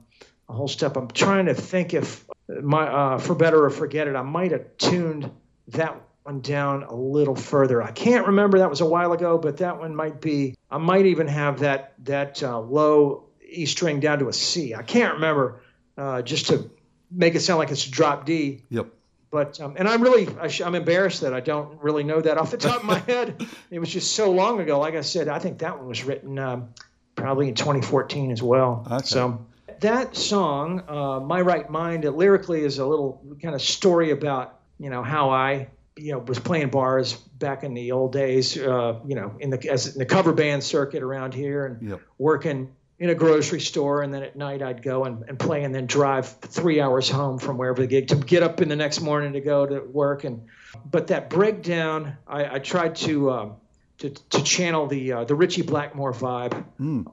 a 0.49 0.53
whole 0.53 0.67
step. 0.67 0.95
I'm 0.97 1.07
trying 1.09 1.45
to 1.47 1.53
think 1.53 1.93
if 1.93 2.25
my 2.61 2.87
uh, 2.87 3.17
for 3.17 3.35
better 3.35 3.63
or 3.63 3.69
forget 3.69 4.07
it. 4.07 4.15
I 4.15 4.21
might 4.21 4.51
have 4.51 4.77
tuned 4.77 5.31
that 5.69 6.01
one 6.23 6.41
down 6.41 6.83
a 6.83 6.95
little 6.95 7.35
further. 7.35 7.81
I 7.81 7.91
can't 7.91 8.27
remember. 8.27 8.59
That 8.59 8.69
was 8.69 8.81
a 8.81 8.85
while 8.85 9.13
ago, 9.13 9.37
but 9.37 9.57
that 9.57 9.79
one 9.79 9.95
might 9.95 10.21
be. 10.21 10.55
I 10.69 10.77
might 10.77 11.05
even 11.05 11.27
have 11.27 11.59
that 11.59 11.93
that 12.05 12.41
uh, 12.43 12.59
low 12.59 13.25
E 13.47 13.65
string 13.65 13.99
down 13.99 14.19
to 14.19 14.27
a 14.27 14.33
C. 14.33 14.75
I 14.75 14.83
can't 14.83 15.15
remember. 15.15 15.61
Uh, 15.97 16.21
just 16.21 16.47
to 16.47 16.69
make 17.11 17.35
it 17.35 17.41
sound 17.41 17.59
like 17.59 17.69
it's 17.69 17.85
a 17.85 17.91
drop 17.91 18.25
D. 18.25 18.63
Yep. 18.69 18.87
But 19.29 19.59
um, 19.61 19.75
and 19.77 19.87
I'm 19.87 20.01
really 20.01 20.27
I 20.39 20.47
sh- 20.47 20.61
I'm 20.61 20.75
embarrassed 20.75 21.21
that 21.21 21.33
I 21.33 21.39
don't 21.39 21.81
really 21.81 22.03
know 22.03 22.19
that 22.21 22.37
off 22.37 22.51
the 22.51 22.57
top 22.57 22.77
of 22.77 22.83
my 22.83 22.99
head. 23.07 23.45
It 23.69 23.79
was 23.79 23.89
just 23.89 24.13
so 24.13 24.31
long 24.31 24.59
ago. 24.59 24.79
Like 24.79 24.95
I 24.95 25.01
said, 25.01 25.27
I 25.27 25.39
think 25.39 25.59
that 25.59 25.77
one 25.77 25.87
was 25.87 26.03
written 26.03 26.37
um, 26.37 26.69
probably 27.15 27.47
in 27.47 27.55
2014 27.55 28.31
as 28.31 28.43
well. 28.43 28.85
Okay. 28.91 29.05
So 29.05 29.45
that 29.81 30.15
song, 30.15 30.83
uh, 30.87 31.19
"My 31.19 31.41
Right 31.41 31.69
Mind," 31.69 32.05
it 32.05 32.11
lyrically 32.11 32.63
is 32.63 32.79
a 32.79 32.85
little 32.85 33.21
kind 33.41 33.53
of 33.53 33.61
story 33.61 34.11
about 34.11 34.59
you 34.79 34.89
know 34.89 35.03
how 35.03 35.29
I 35.29 35.67
you 35.97 36.13
know 36.13 36.19
was 36.19 36.39
playing 36.39 36.69
bars 36.69 37.13
back 37.13 37.63
in 37.63 37.73
the 37.73 37.91
old 37.91 38.13
days. 38.13 38.57
Uh, 38.57 38.99
you 39.05 39.15
know 39.15 39.35
in 39.39 39.49
the 39.49 39.69
as 39.69 39.93
in 39.93 39.99
the 39.99 40.05
cover 40.05 40.33
band 40.33 40.63
circuit 40.63 41.03
around 41.03 41.33
here 41.33 41.65
and 41.65 41.89
Yep. 41.89 42.01
working 42.17 42.71
in 42.99 43.09
a 43.09 43.15
grocery 43.15 43.59
store 43.59 44.03
and 44.03 44.13
then 44.13 44.21
at 44.21 44.35
night 44.35 44.61
I'd 44.61 44.83
go 44.83 45.05
and, 45.05 45.23
and 45.27 45.39
play 45.39 45.63
and 45.63 45.73
then 45.73 45.87
drive 45.87 46.27
three 46.27 46.79
hours 46.79 47.09
home 47.09 47.39
from 47.39 47.57
wherever 47.57 47.81
the 47.81 47.87
gig 47.87 48.09
to 48.09 48.15
get 48.15 48.43
up 48.43 48.61
in 48.61 48.69
the 48.69 48.75
next 48.75 49.01
morning 49.01 49.33
to 49.33 49.41
go 49.41 49.65
to 49.65 49.79
work 49.79 50.23
and 50.23 50.43
but 50.85 51.07
that 51.07 51.27
breakdown 51.31 52.15
I, 52.27 52.55
I 52.55 52.59
tried 52.59 52.95
to 52.97 53.31
um, 53.31 53.53
to, 53.97 54.11
to 54.11 54.43
channel 54.43 54.85
the 54.85 55.13
uh, 55.13 55.23
the 55.25 55.33
Ritchie 55.33 55.63
Blackmore 55.63 56.13
vibe 56.13 56.63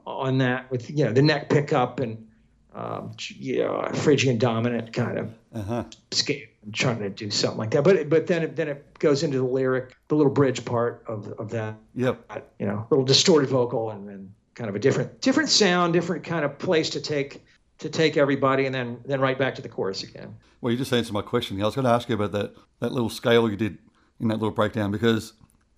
on 0.05 0.37
that 0.37 0.69
with 0.69 0.91
you 0.91 1.05
know 1.05 1.11
the 1.11 1.23
neck 1.23 1.49
pickup 1.49 1.99
and 1.99 2.27
um, 2.75 3.11
you 3.29 3.59
know 3.59 3.87
Phrygian 3.93 4.37
dominant 4.37 4.93
kind 4.93 5.17
of 5.17 5.33
Uh-huh. 5.53 5.83
scale. 6.11 6.45
I'm 6.65 6.71
trying 6.71 6.99
to 6.99 7.09
do 7.09 7.29
something 7.31 7.57
like 7.57 7.71
that 7.71 7.83
but 7.83 8.09
but 8.09 8.27
then 8.27 8.43
it, 8.43 8.55
then 8.55 8.67
it 8.67 8.99
goes 8.99 9.23
into 9.23 9.37
the 9.37 9.43
lyric 9.45 9.95
the 10.09 10.15
little 10.15 10.31
bridge 10.31 10.63
part 10.65 11.03
of 11.07 11.27
of 11.39 11.49
that 11.51 11.75
Yep. 11.95 12.43
you 12.59 12.67
know, 12.67 12.85
a 12.85 12.87
little 12.91 13.05
distorted 13.05 13.49
vocal 13.49 13.89
and, 13.91 14.09
and 14.09 14.31
kind 14.55 14.69
of 14.69 14.75
a 14.75 14.79
different 14.79 15.21
different 15.21 15.49
sound, 15.49 15.93
different 15.93 16.23
kind 16.23 16.43
of 16.45 16.57
place 16.59 16.89
to 16.91 17.01
take 17.01 17.43
to 17.79 17.89
take 17.89 18.17
everybody, 18.17 18.65
and 18.65 18.75
then 18.75 18.97
then 19.05 19.21
right 19.21 19.37
back 19.39 19.55
to 19.55 19.61
the 19.61 19.69
chorus 19.69 20.03
again. 20.03 20.35
Well, 20.61 20.71
you 20.71 20.77
just 20.77 20.91
answered 20.91 21.13
my 21.13 21.21
question. 21.21 21.61
I 21.61 21.65
was 21.65 21.75
going 21.75 21.85
to 21.85 21.91
ask 21.91 22.09
you 22.09 22.15
about 22.15 22.33
that, 22.33 22.53
that 22.81 22.91
little 22.91 23.09
scale 23.09 23.49
you 23.49 23.55
did 23.55 23.77
in 24.19 24.27
that 24.27 24.35
little 24.39 24.51
breakdown 24.51 24.91
because, 24.91 25.31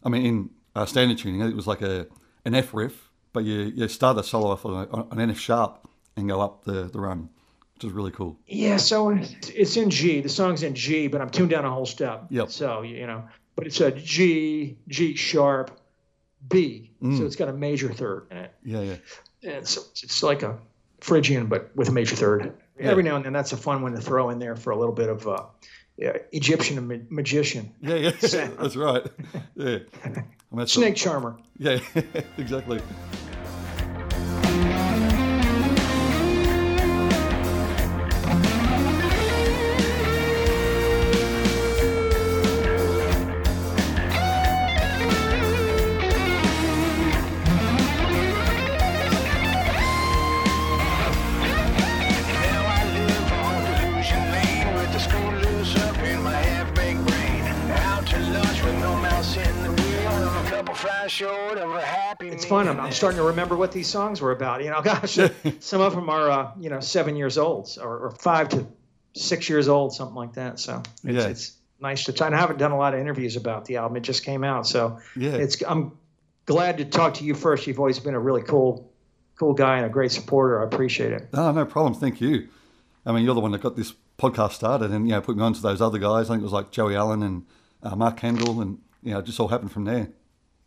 I 0.03 0.09
mean, 0.09 0.25
in 0.25 0.49
uh, 0.75 0.87
standard 0.87 1.19
tuning, 1.19 1.41
it 1.41 1.55
was 1.55 1.67
like 1.67 1.83
a 1.83 2.07
an 2.43 2.55
F 2.55 2.73
riff, 2.73 3.11
but 3.33 3.43
you, 3.43 3.71
you 3.75 3.87
start 3.87 4.15
the 4.15 4.23
solo 4.23 4.47
off 4.49 4.65
on 4.65 5.07
an 5.11 5.29
F 5.29 5.37
sharp 5.37 5.87
and 6.21 6.29
go 6.29 6.41
up 6.41 6.63
the, 6.63 6.83
the 6.83 6.99
run, 6.99 7.29
which 7.75 7.83
is 7.83 7.91
really 7.91 8.11
cool. 8.11 8.39
Yeah, 8.47 8.77
so 8.77 9.09
it's 9.09 9.77
in 9.77 9.89
G. 9.89 10.21
The 10.21 10.29
song's 10.29 10.63
in 10.63 10.75
G, 10.75 11.07
but 11.07 11.21
I'm 11.21 11.29
tuned 11.29 11.49
down 11.49 11.65
a 11.65 11.71
whole 11.71 11.85
step. 11.85 12.27
Yep. 12.29 12.49
So 12.49 12.81
you 12.81 13.05
know, 13.05 13.23
but 13.55 13.67
it's 13.67 13.81
a 13.81 13.91
G, 13.91 14.77
G 14.87 15.15
sharp, 15.15 15.77
B. 16.47 16.91
So 17.17 17.25
it's 17.25 17.35
got 17.35 17.49
a 17.49 17.53
major 17.53 17.91
third 17.91 18.27
in 18.29 18.37
it. 18.37 18.53
Yeah, 18.63 18.81
yeah. 18.81 18.95
And 19.55 19.67
so 19.67 19.81
it's, 20.03 20.21
like 20.21 20.43
a 20.43 20.59
Phrygian, 20.99 21.47
but 21.47 21.75
with 21.75 21.89
a 21.89 21.91
major 21.91 22.15
third. 22.15 22.53
Every 22.79 23.01
now 23.01 23.15
and 23.15 23.25
then, 23.25 23.33
that's 23.33 23.51
a 23.53 23.57
fun 23.57 23.81
one 23.81 23.93
to 23.93 24.01
throw 24.01 24.29
in 24.29 24.37
there 24.37 24.55
for 24.55 24.69
a 24.69 24.77
little 24.77 24.93
bit 24.93 25.09
of 25.09 25.27
uh, 25.27 25.45
yeah, 25.97 26.17
Egyptian 26.31 26.87
ma- 26.87 26.95
magician, 27.09 27.73
Yeah, 27.81 27.95
yeah. 27.95 28.11
That's 28.59 28.75
right. 28.75 29.05
Yeah. 29.55 29.79
I 30.03 30.09
mean, 30.09 30.25
that's 30.53 30.73
snake 30.73 30.95
charmer. 30.95 31.37
Yeah, 31.57 31.79
exactly. 32.37 32.81
Starting 63.01 63.17
to 63.17 63.23
remember 63.23 63.55
what 63.57 63.71
these 63.71 63.87
songs 63.87 64.21
were 64.21 64.31
about. 64.31 64.63
You 64.63 64.69
know, 64.69 64.81
gosh, 64.83 65.17
some 65.59 65.81
of 65.81 65.95
them 65.95 66.07
are, 66.07 66.29
uh, 66.29 66.51
you 66.59 66.69
know, 66.69 66.79
seven 66.79 67.15
years 67.15 67.39
old 67.39 67.75
or, 67.81 67.97
or 67.97 68.11
five 68.11 68.49
to 68.49 68.67
six 69.15 69.49
years 69.49 69.67
old, 69.67 69.91
something 69.93 70.15
like 70.15 70.33
that. 70.33 70.59
So 70.59 70.83
it's, 71.03 71.15
Yeah. 71.17 71.27
it's 71.27 71.57
nice 71.79 72.03
to 72.05 72.13
try. 72.13 72.27
And 72.27 72.35
I 72.35 72.39
haven't 72.39 72.59
done 72.59 72.71
a 72.71 72.77
lot 72.77 72.93
of 72.93 72.99
interviews 72.99 73.35
about 73.37 73.65
the 73.65 73.77
album. 73.77 73.97
It 73.97 74.01
just 74.03 74.23
came 74.23 74.43
out, 74.43 74.67
so 74.67 74.99
Yeah. 75.17 75.31
it's. 75.31 75.61
I'm 75.67 75.93
glad 76.45 76.77
to 76.77 76.85
talk 76.85 77.15
to 77.15 77.23
you 77.23 77.33
first. 77.33 77.65
You've 77.65 77.79
always 77.79 77.97
been 77.99 78.13
a 78.13 78.19
really 78.19 78.43
cool, 78.43 78.91
cool 79.39 79.53
guy 79.53 79.77
and 79.77 79.85
a 79.87 79.89
great 79.89 80.11
supporter. 80.11 80.61
I 80.61 80.65
appreciate 80.65 81.11
it. 81.11 81.29
No, 81.33 81.51
no 81.51 81.65
problem. 81.65 81.95
Thank 81.95 82.21
you. 82.21 82.49
I 83.05 83.11
mean, 83.13 83.25
you're 83.25 83.33
the 83.33 83.41
one 83.41 83.51
that 83.53 83.61
got 83.61 83.75
this 83.75 83.93
podcast 84.19 84.51
started 84.51 84.91
and, 84.91 85.07
you 85.07 85.13
know, 85.15 85.21
put 85.21 85.35
me 85.35 85.41
on 85.43 85.53
to 85.53 85.61
those 85.61 85.81
other 85.81 85.97
guys. 85.97 86.29
I 86.29 86.33
think 86.33 86.41
it 86.41 86.43
was 86.43 86.53
like 86.53 86.69
Joey 86.69 86.95
Allen 86.95 87.23
and 87.23 87.45
uh, 87.81 87.95
Mark 87.95 88.17
Kendall 88.17 88.61
and, 88.61 88.77
you 89.01 89.11
know, 89.13 89.19
it 89.19 89.25
just 89.25 89.39
all 89.39 89.47
happened 89.47 89.71
from 89.71 89.85
there. 89.85 90.09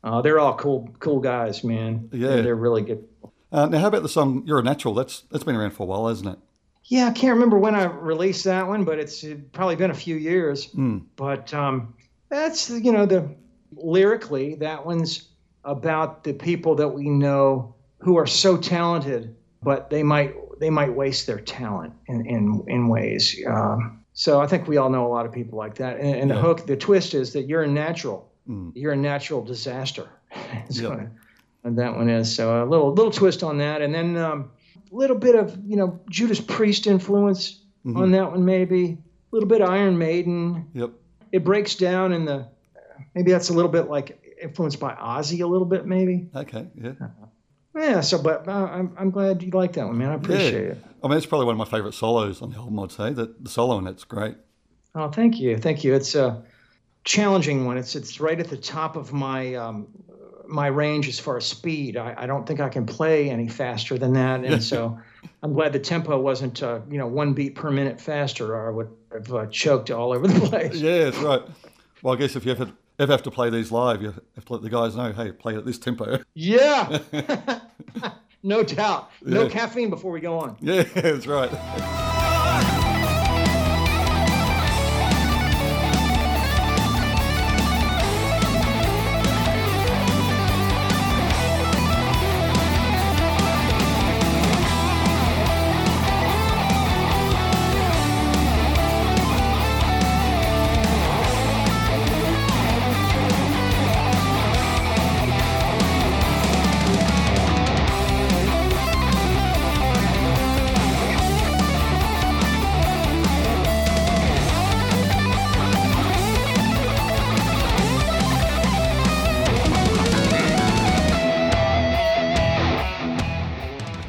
Uh, 0.05 0.21
they're 0.21 0.39
all 0.39 0.55
cool, 0.55 0.95
cool 1.01 1.19
guys, 1.19 1.65
man. 1.65 2.11
Yeah. 2.13 2.29
they're, 2.29 2.43
they're 2.43 2.55
really 2.55 2.83
good. 2.83 3.09
Uh, 3.51 3.67
now, 3.67 3.79
how 3.79 3.87
about 3.89 4.03
the 4.03 4.09
song 4.09 4.43
"You're 4.45 4.59
a 4.59 4.63
Natural"? 4.63 4.95
That's 4.95 5.23
that's 5.31 5.45
been 5.45 5.57
around 5.57 5.71
for 5.71 5.85
a 5.85 5.87
while, 5.87 6.09
hasn't 6.09 6.29
it? 6.29 6.39
Yeah, 6.85 7.07
I 7.07 7.13
can't 7.13 7.33
remember 7.33 7.59
when 7.59 7.75
I 7.75 7.85
released 7.85 8.45
that 8.45 8.69
one, 8.69 8.85
but 8.85 8.99
it's 8.99 9.25
probably 9.53 9.77
been 9.77 9.91
a 9.91 9.95
few 9.95 10.17
years. 10.17 10.69
But 11.17 11.55
um, 11.55 11.95
that's 12.29 12.69
you 12.69 12.93
know 12.93 13.07
the 13.07 13.35
lyrically 13.75 14.57
that 14.57 14.85
one's 14.85 15.29
about 15.65 16.25
the 16.25 16.35
people 16.35 16.75
that 16.75 16.89
we 16.89 17.09
know 17.09 17.75
who 17.99 18.19
are 18.19 18.27
so 18.27 18.59
talented, 18.59 19.35
but 19.63 19.89
they 19.89 20.03
might 20.03 20.35
they 20.61 20.69
might 20.69 20.93
waste 20.95 21.27
their 21.27 21.41
talent 21.41 21.95
in 22.07 22.27
in, 22.27 22.65
in 22.67 22.89
ways. 22.89 23.41
Um, 23.47 24.05
so 24.13 24.41
I 24.41 24.47
think 24.47 24.69
we 24.69 24.77
all 24.77 24.91
know 24.91 25.07
a 25.07 25.09
lot 25.09 25.25
of 25.27 25.33
people 25.33 25.59
like 25.59 25.77
that. 25.77 25.99
And, 25.99 26.15
and 26.15 26.31
the 26.31 26.37
hook, 26.37 26.67
the 26.67 26.77
twist 26.77 27.15
is 27.15 27.33
that 27.33 27.49
you're 27.49 27.63
a 27.63 27.69
natural. 27.69 28.31
Mm. 28.49 28.73
You're 28.75 28.93
a 28.93 28.97
natural 28.97 29.43
disaster. 29.43 30.09
Yep. 30.71 30.91
what 30.91 31.01
uh, 31.65 31.77
that 31.77 31.97
one 31.97 32.09
is. 32.09 32.35
So 32.35 32.63
a 32.63 32.67
little 32.67 32.93
little 32.93 33.13
twist 33.13 33.43
on 33.43 33.59
that, 33.59 33.83
and 33.83 33.95
then 33.95 34.17
um, 34.17 34.51
a 34.93 34.95
little 34.95 35.17
bit 35.17 35.35
of 35.35 35.57
you 35.65 35.77
know 35.77 36.01
Judas 36.11 36.41
Priest 36.41 36.87
influence 36.87 37.61
mm-hmm. 37.85 37.97
on 37.97 38.11
that 38.13 38.31
one, 38.31 38.45
maybe 38.45 38.85
a 38.85 39.35
little 39.35 39.49
bit 39.49 39.61
of 39.61 39.71
Iron 39.71 39.97
Maiden. 39.97 40.69
Yep. 40.75 40.91
It 41.33 41.45
breaks 41.45 41.75
down 41.75 42.13
in 42.13 42.25
the 42.25 42.49
maybe 43.15 43.33
that's 43.33 43.49
a 43.49 43.53
little 43.53 43.71
bit 43.71 43.89
like 43.89 44.37
influenced 44.41 44.81
by 44.81 44.95
Ozzy 44.95 45.43
a 45.43 45.47
little 45.47 45.67
bit, 45.67 45.87
maybe. 45.87 46.29
Okay. 46.35 46.67
Yeah. 46.75 46.93
Uh, 47.01 47.27
yeah. 47.77 48.01
So, 48.01 48.23
but 48.23 48.47
uh, 48.47 48.53
I'm 48.53 48.95
I'm 48.99 49.11
glad 49.11 49.43
you 49.43 49.51
like 49.51 49.73
that 49.75 49.87
one, 49.87 49.99
man. 49.99 50.11
I 50.11 50.15
appreciate 50.15 50.53
yeah. 50.53 50.73
it. 50.73 50.85
I 51.03 51.09
mean, 51.09 51.17
it's 51.17 51.27
probably 51.27 51.47
one 51.47 51.55
of 51.55 51.59
my 51.59 51.77
favourite 51.77 51.95
solos 51.95 52.43
on 52.43 52.51
the 52.51 52.57
album. 52.57 52.79
I'd 52.81 52.93
say 52.93 53.13
that 53.13 53.43
the 53.45 53.51
solo 53.51 53.79
in 53.79 53.87
it's 53.87 54.05
great. 54.05 54.37
Oh, 54.95 55.09
thank 55.09 55.41
you, 55.41 55.59
thank 55.59 55.83
you. 55.83 55.95
It's 55.95 56.15
a 56.15 56.45
challenging 57.05 57.65
one. 57.67 57.79
It's 57.79 57.95
it's 57.95 58.21
right 58.21 58.39
at 58.39 58.49
the 58.49 58.57
top 58.57 58.97
of 58.97 59.13
my 59.13 59.55
um, 59.55 59.87
my 60.47 60.67
range 60.67 61.09
as 61.09 61.19
far 61.19 61.37
as 61.37 61.47
speed. 61.47 61.97
I, 61.97 62.15
I 62.17 62.27
don't 62.27 62.47
think 62.47 62.61
I 62.61 62.69
can 62.69 62.85
play 62.87 63.31
any 63.31 63.49
faster 63.49 63.97
than 63.99 64.13
that, 64.15 64.45
and 64.45 64.63
so 64.63 64.99
I'm 65.43 65.53
glad 65.55 65.73
the 65.73 65.79
tempo 65.79 66.19
wasn't 66.19 66.63
uh, 66.63 66.81
you 66.91 66.99
know 66.99 67.07
one 67.07 67.33
beat 67.35 67.55
per 67.55 67.71
minute 67.71 68.01
faster, 68.01 68.55
or 68.55 68.69
I 68.69 68.71
would 68.71 68.91
have 69.13 69.33
uh, 69.35 69.47
choked 69.47 69.91
all 69.91 70.13
over 70.13 70.27
the 70.27 70.41
place. 70.49 70.75
Yeah, 70.77 71.05
that's 71.05 71.19
right. 71.19 71.43
Well, 72.03 72.15
I 72.15 72.17
guess 72.19 72.37
if 72.37 72.45
you 72.45 72.53
ever 72.53 72.71
ever 72.99 73.13
have 73.13 73.23
to 73.25 73.31
play 73.31 73.51
these 73.51 73.73
live, 73.73 74.03
you 74.03 74.15
have 74.37 74.45
to 74.45 74.53
let 74.53 74.63
the 74.63 74.71
guys 74.71 74.95
know, 74.95 75.13
hey, 75.13 75.33
play 75.33 75.57
at 75.57 75.65
this 75.65 75.79
tempo. 75.79 76.19
Yeah, 76.35 76.99
no 78.43 78.63
doubt. 78.63 79.11
No 79.23 79.45
Yeah. 79.45 79.49
caffeine 79.49 79.91
before 79.91 80.13
we 80.13 80.21
go 80.21 80.39
on. 80.39 80.57
yeah, 80.61 80.83
that's 80.83 81.27
right. 81.27 81.51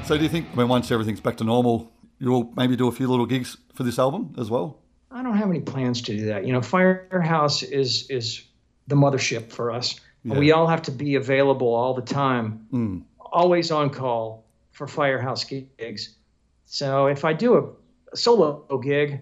So 0.06 0.18
do 0.18 0.24
you 0.24 0.30
think 0.30 0.48
when 0.54 0.68
once 0.68 0.92
everything's 0.92 1.20
back 1.20 1.38
to 1.38 1.44
normal, 1.44 1.92
you'll 2.20 2.52
maybe 2.56 2.76
do 2.76 2.88
a 2.88 2.92
few 2.92 3.08
little 3.08 3.26
gigs 3.26 3.58
for 3.74 3.84
this 3.84 3.98
album 3.98 4.36
as 4.38 4.52
well? 4.52 4.80
I 5.12 5.24
don't 5.24 5.36
have 5.38 5.50
any 5.50 5.62
plans 5.62 6.02
to 6.04 6.16
do 6.16 6.26
that. 6.28 6.46
You 6.46 6.54
know, 6.54 6.62
Firehouse 6.62 7.64
is 7.64 8.08
is 8.10 8.44
the 8.88 8.96
mothership 8.96 9.52
for 9.52 9.72
us. 9.72 10.00
Yeah. 10.24 10.38
We 10.38 10.52
all 10.52 10.68
have 10.68 10.84
to 10.84 10.92
be 10.92 11.16
available 11.16 11.74
all 11.74 11.94
the 11.96 12.02
time, 12.04 12.68
Mm. 12.72 13.02
always 13.20 13.72
on 13.72 13.90
call 13.90 14.44
for 14.72 14.86
Firehouse 14.88 15.44
gigs. 15.44 16.16
So 16.66 17.08
if 17.08 17.26
I 17.26 17.34
do 17.34 17.56
a, 17.56 17.64
a 18.14 18.18
solo 18.18 18.64
gig 18.84 19.22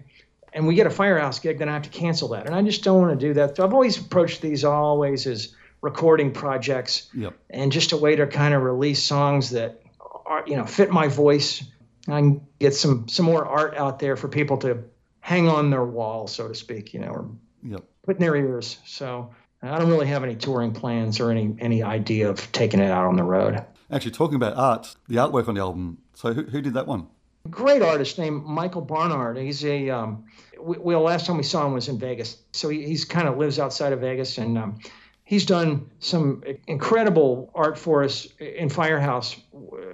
and 0.52 0.66
we 0.66 0.74
get 0.74 0.86
a 0.86 0.90
Firehouse 0.90 1.38
gig, 1.38 1.58
then 1.58 1.68
I 1.68 1.72
have 1.74 1.82
to 1.82 1.90
cancel 1.90 2.28
that, 2.28 2.46
and 2.46 2.54
I 2.54 2.62
just 2.62 2.82
don't 2.84 3.00
want 3.00 3.18
to 3.18 3.26
do 3.26 3.32
that. 3.34 3.56
So 3.56 3.64
I've 3.64 3.72
always 3.72 3.96
approached 3.98 4.42
these 4.42 4.64
always 4.64 5.26
as 5.26 5.54
recording 5.80 6.30
projects 6.32 7.08
Yep. 7.14 7.34
and 7.50 7.72
just 7.72 7.92
a 7.92 7.96
way 7.96 8.16
to 8.16 8.26
kind 8.26 8.52
of 8.54 8.62
release 8.62 9.02
songs 9.02 9.50
that 9.50 9.80
are 10.26 10.44
you 10.46 10.56
know 10.56 10.66
fit 10.66 10.90
my 10.90 11.08
voice. 11.08 11.64
I 12.08 12.20
can 12.20 12.46
get 12.58 12.74
some 12.74 13.08
some 13.08 13.26
more 13.26 13.44
art 13.44 13.76
out 13.76 13.98
there 13.98 14.16
for 14.16 14.28
people 14.28 14.58
to 14.58 14.84
hang 15.20 15.48
on 15.48 15.70
their 15.70 15.84
wall, 15.84 16.26
so 16.26 16.48
to 16.48 16.54
speak, 16.54 16.92
you 16.92 17.00
know, 17.00 17.08
or 17.08 17.30
Yep. 17.66 17.82
put 18.04 18.16
in 18.16 18.20
their 18.20 18.36
ears. 18.36 18.78
So 18.84 19.30
I 19.62 19.78
don't 19.78 19.88
really 19.88 20.06
have 20.06 20.22
any 20.22 20.36
touring 20.36 20.72
plans 20.72 21.18
or 21.18 21.30
any 21.30 21.56
any 21.58 21.82
idea 21.82 22.28
of 22.28 22.52
taking 22.52 22.80
it 22.80 22.90
out 22.90 23.06
on 23.06 23.16
the 23.16 23.24
road. 23.24 23.64
Actually, 23.90 24.10
talking 24.12 24.36
about 24.36 24.56
art, 24.56 24.94
the 25.08 25.16
artwork 25.16 25.48
on 25.48 25.54
the 25.54 25.60
album. 25.60 25.98
So 26.14 26.32
who, 26.32 26.42
who 26.42 26.60
did 26.60 26.74
that 26.74 26.86
one? 26.86 27.06
Great 27.50 27.82
artist 27.82 28.18
named 28.18 28.44
Michael 28.44 28.80
Barnard. 28.80 29.36
He's 29.36 29.64
a 29.64 29.90
um, 29.90 30.24
we, 30.60 30.78
well, 30.78 31.00
last 31.00 31.26
time 31.26 31.36
we 31.36 31.42
saw 31.42 31.66
him 31.66 31.74
was 31.74 31.88
in 31.88 31.98
Vegas, 31.98 32.38
so 32.52 32.68
he, 32.68 32.86
he's 32.86 33.04
kind 33.04 33.28
of 33.28 33.36
lives 33.36 33.58
outside 33.58 33.92
of 33.92 34.00
Vegas, 34.00 34.38
and 34.38 34.56
um, 34.58 34.78
he's 35.24 35.46
done 35.46 35.90
some 35.98 36.42
incredible 36.66 37.50
art 37.54 37.78
for 37.78 38.04
us 38.04 38.26
in 38.38 38.68
Firehouse 38.68 39.36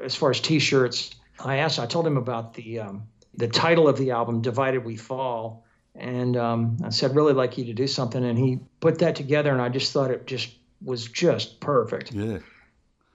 as 0.05 0.15
far 0.15 0.31
as 0.31 0.41
T-shirts. 0.41 1.11
I 1.39 1.57
asked, 1.57 1.79
I 1.79 1.87
told 1.87 2.07
him 2.07 2.17
about 2.17 2.55
the 2.55 2.81
um, 2.81 3.05
the 3.35 3.49
title 3.49 3.89
of 3.89 3.97
the 3.97 4.11
album, 4.11 4.43
"Divided 4.43 4.85
We 4.85 4.97
Fall," 4.97 5.65
and 5.95 6.37
um, 6.37 6.77
I 6.85 6.91
said, 6.91 7.15
really 7.17 7.33
like 7.33 7.57
you 7.57 7.65
to 7.67 7.73
do 7.73 7.87
something, 7.87 8.23
and 8.25 8.39
he 8.39 8.59
put 8.81 8.99
that 8.99 9.15
together, 9.17 9.51
and 9.53 9.63
I 9.63 9.69
just 9.71 9.93
thought 9.93 10.11
it 10.11 10.27
just 10.27 10.55
was 10.83 11.07
just 11.07 11.61
perfect, 11.61 12.13
Yeah. 12.13 12.39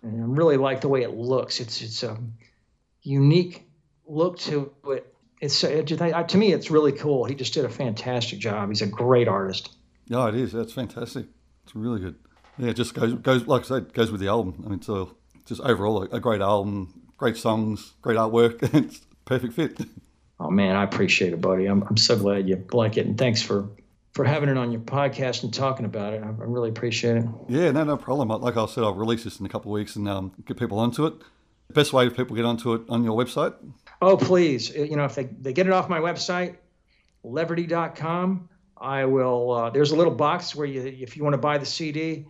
and 0.02 0.24
I 0.24 0.26
really 0.26 0.58
like 0.58 0.82
the 0.82 0.88
way 0.90 1.04
it 1.04 1.12
looks. 1.16 1.60
It's 1.60 1.82
it's 1.82 2.02
a 2.04 2.18
unique 3.04 3.68
look 4.08 4.40
to 4.40 4.72
it. 4.88 5.14
It's 5.42 5.64
it, 5.64 5.88
to 5.88 6.38
me, 6.38 6.54
it's 6.54 6.72
really 6.72 6.94
cool. 6.94 7.26
He 7.26 7.36
just 7.36 7.54
did 7.54 7.66
a 7.66 7.70
fantastic 7.70 8.40
job. 8.40 8.70
He's 8.70 8.82
a 8.82 8.88
great 8.88 9.28
artist. 9.28 9.76
Yeah, 10.08 10.28
it 10.30 10.36
is. 10.36 10.52
That's 10.54 10.72
fantastic. 10.74 11.26
It's 11.66 11.76
really 11.76 12.00
good. 12.00 12.16
Yeah, 12.58 12.70
it 12.70 12.76
just 12.76 12.94
goes 12.94 13.14
goes 13.16 13.48
like 13.48 13.64
I 13.64 13.66
said, 13.66 13.94
goes 13.94 14.12
with 14.12 14.22
the 14.22 14.28
album. 14.28 14.64
I 14.66 14.70
mean, 14.70 14.82
so 14.82 15.16
just 15.46 15.62
overall 15.62 16.04
a, 16.04 16.16
a 16.16 16.20
great 16.20 16.42
album, 16.42 17.02
great 17.18 17.38
songs, 17.38 17.94
great 18.02 18.18
artwork. 18.18 18.60
it's 18.74 19.02
perfect 19.26 19.54
fit. 19.54 19.80
Oh 20.40 20.50
man, 20.50 20.76
I 20.76 20.84
appreciate 20.84 21.34
it, 21.34 21.42
buddy. 21.42 21.66
I'm 21.66 21.84
I'm 21.84 21.98
so 21.98 22.18
glad 22.18 22.48
you 22.48 22.66
like 22.72 22.98
it, 22.98 23.06
and 23.06 23.18
thanks 23.18 23.42
for 23.42 23.70
for 24.14 24.24
having 24.24 24.48
it 24.48 24.58
on 24.58 24.72
your 24.72 24.82
podcast 24.82 25.44
and 25.44 25.54
talking 25.54 25.86
about 25.86 26.14
it. 26.14 26.24
I, 26.24 26.28
I 26.28 26.32
really 26.46 26.70
appreciate 26.70 27.18
it. 27.18 27.26
Yeah, 27.50 27.72
no, 27.72 27.84
no 27.84 27.98
problem. 27.98 28.30
Like 28.30 28.56
I 28.56 28.66
said, 28.66 28.86
I'll 28.86 28.94
release 28.94 29.26
this 29.26 29.42
in 29.42 29.46
a 29.46 29.50
couple 29.50 29.72
of 29.72 29.74
weeks 29.74 29.98
and 29.98 30.08
um, 30.08 30.32
get 30.46 30.58
people 30.58 30.80
onto 30.80 31.06
it. 31.06 31.14
The 31.68 31.74
best 31.74 31.92
way 31.92 32.08
for 32.08 32.16
people 32.16 32.36
get 32.36 32.46
onto 32.46 32.74
it 32.74 32.84
on 32.88 33.04
your 33.04 33.22
website. 33.22 33.56
Oh, 34.02 34.16
please, 34.16 34.70
you 34.70 34.96
know, 34.96 35.04
if 35.04 35.16
they, 35.16 35.26
they 35.26 35.52
get 35.52 35.68
it 35.68 35.74
off 35.74 35.90
my 35.90 36.00
website, 36.00 36.56
leverty.com, 37.26 38.50
I 38.78 39.06
will, 39.06 39.52
uh, 39.52 39.70
there's 39.70 39.92
a 39.92 39.96
little 39.96 40.14
box 40.14 40.56
where 40.56 40.68
you, 40.68 40.82
if 40.82 41.16
you 41.16 41.24
want 41.24 41.34
to 41.34 41.38
buy 41.40 41.58
the 41.58 41.66
CD, 41.66 42.28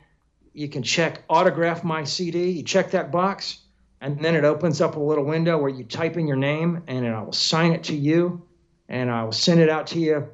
you 0.54 0.70
can 0.70 0.84
check 0.84 1.24
autograph 1.30 1.84
my 1.84 2.04
CD. 2.04 2.50
You 2.52 2.64
check 2.64 2.92
that 2.92 3.12
box, 3.12 3.60
and 4.02 4.20
then 4.24 4.36
it 4.36 4.46
opens 4.46 4.80
up 4.80 4.96
a 4.96 5.00
little 5.00 5.26
window 5.26 5.58
where 5.58 5.70
you 5.70 5.84
type 5.84 6.18
in 6.18 6.28
your 6.28 6.38
name, 6.38 6.84
and 6.88 7.06
I 7.08 7.22
will 7.22 7.34
sign 7.34 7.72
it 7.74 7.84
to 7.86 7.96
you, 7.96 8.46
and 8.88 9.10
I 9.12 9.24
will 9.24 9.32
send 9.32 9.60
it 9.60 9.70
out 9.70 9.88
to 9.88 10.00
you 10.00 10.28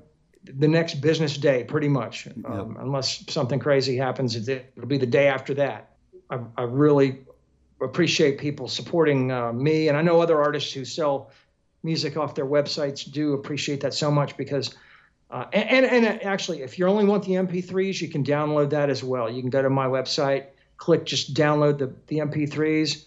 the 0.44 0.68
next 0.68 0.96
business 0.96 1.38
day, 1.38 1.64
pretty 1.64 1.88
much. 1.88 2.28
Um, 2.46 2.78
unless 2.80 3.24
something 3.32 3.60
crazy 3.60 3.96
happens, 3.96 4.36
it- 4.36 4.72
it'll 4.76 4.88
be 4.90 4.98
the 4.98 5.06
day 5.06 5.28
after 5.28 5.54
that. 5.56 5.92
I, 6.30 6.40
I 6.58 6.64
really 6.64 7.20
appreciate 7.82 8.38
people 8.38 8.68
supporting 8.68 9.32
uh, 9.32 9.54
me, 9.54 9.88
and 9.88 9.98
I 9.98 10.02
know 10.02 10.22
other 10.22 10.42
artists 10.42 10.74
who 10.74 10.84
sell 10.86 11.32
music 11.84 12.18
off 12.18 12.36
their 12.36 12.46
websites 12.46 13.10
do 13.12 13.34
appreciate 13.34 13.82
that 13.82 13.94
so 13.94 14.12
much 14.12 14.36
because. 14.36 14.76
Uh, 15.32 15.46
and, 15.54 15.86
and 15.86 16.06
and 16.06 16.24
actually, 16.24 16.62
if 16.62 16.78
you 16.78 16.86
only 16.86 17.06
want 17.06 17.24
the 17.24 17.32
MP3s, 17.32 18.02
you 18.02 18.10
can 18.10 18.24
download 18.24 18.70
that 18.72 18.90
as 18.90 19.02
well. 19.02 19.32
You 19.32 19.42
can 19.42 19.50
go 19.50 19.62
to 19.62 19.70
my 19.70 19.88
website, 19.88 20.48
click 20.76 21.06
just 21.06 21.34
download 21.34 21.78
the, 21.78 21.94
the 22.08 22.18
MP3s. 22.18 23.06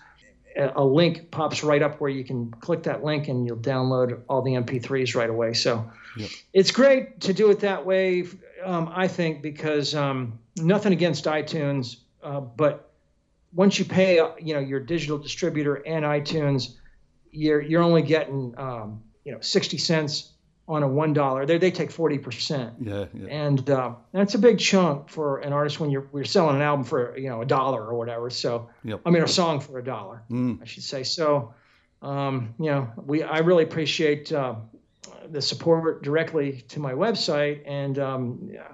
A, 0.56 0.72
a 0.76 0.84
link 0.84 1.30
pops 1.30 1.62
right 1.62 1.82
up 1.82 2.00
where 2.00 2.10
you 2.10 2.24
can 2.24 2.50
click 2.50 2.84
that 2.84 3.04
link 3.04 3.28
and 3.28 3.46
you'll 3.46 3.58
download 3.58 4.22
all 4.28 4.40
the 4.40 4.52
MP3s 4.52 5.14
right 5.14 5.28
away. 5.28 5.52
So 5.52 5.90
it's 6.52 6.70
great 6.70 7.20
to 7.22 7.32
do 7.32 7.50
it 7.50 7.60
that 7.60 7.84
way, 7.84 8.26
um, 8.64 8.90
I 8.94 9.08
think, 9.08 9.42
because 9.42 9.94
um, 9.94 10.38
nothing 10.56 10.92
against 10.92 11.24
iTunes, 11.24 11.96
uh, 12.22 12.40
but 12.40 12.92
once 13.52 13.78
you 13.78 13.84
pay, 13.84 14.18
uh, 14.18 14.30
you 14.40 14.54
know, 14.54 14.60
your 14.60 14.80
digital 14.80 15.18
distributor 15.18 15.74
and 15.86 16.04
iTunes, 16.04 16.76
you're 17.30 17.60
you're 17.60 17.82
only 17.82 18.02
getting, 18.02 18.54
um, 18.56 19.02
you 19.24 19.32
know, 19.32 19.40
sixty 19.40 19.76
cents 19.76 20.33
on 20.66 20.82
a 20.82 20.88
one 20.88 21.12
dollar. 21.12 21.44
They 21.46 21.58
they 21.58 21.70
take 21.70 21.90
forty 21.90 22.18
percent, 22.18 22.74
Yeah, 22.80 23.06
yeah. 23.12 23.26
and 23.28 23.68
uh, 23.68 23.94
that's 24.12 24.34
a 24.34 24.38
big 24.38 24.58
chunk 24.58 25.08
for 25.10 25.38
an 25.40 25.52
artist 25.52 25.78
when 25.80 25.90
you're 25.90 26.06
we're 26.12 26.24
selling 26.24 26.56
an 26.56 26.62
album 26.62 26.84
for 26.84 27.16
you 27.18 27.28
know 27.28 27.42
a 27.42 27.46
dollar 27.46 27.84
or 27.84 27.94
whatever. 27.98 28.30
So 28.30 28.68
Yep. 28.84 29.00
I 29.04 29.10
mean 29.10 29.22
a 29.22 29.28
song 29.28 29.60
for 29.60 29.78
a 29.78 29.84
dollar, 29.84 30.22
Mm. 30.30 30.62
I 30.62 30.64
should 30.64 30.82
say. 30.84 31.02
So 31.02 31.52
um, 32.02 32.54
you 32.58 32.66
know, 32.70 32.88
we 33.04 33.22
I 33.22 33.38
really 33.38 33.64
appreciate 33.64 34.32
uh, 34.32 34.54
the 35.30 35.40
support 35.42 36.02
directly 36.02 36.62
to 36.68 36.80
my 36.80 36.92
website, 36.92 37.62
and 37.66 37.98
um, 37.98 38.48
yeah, 38.52 38.68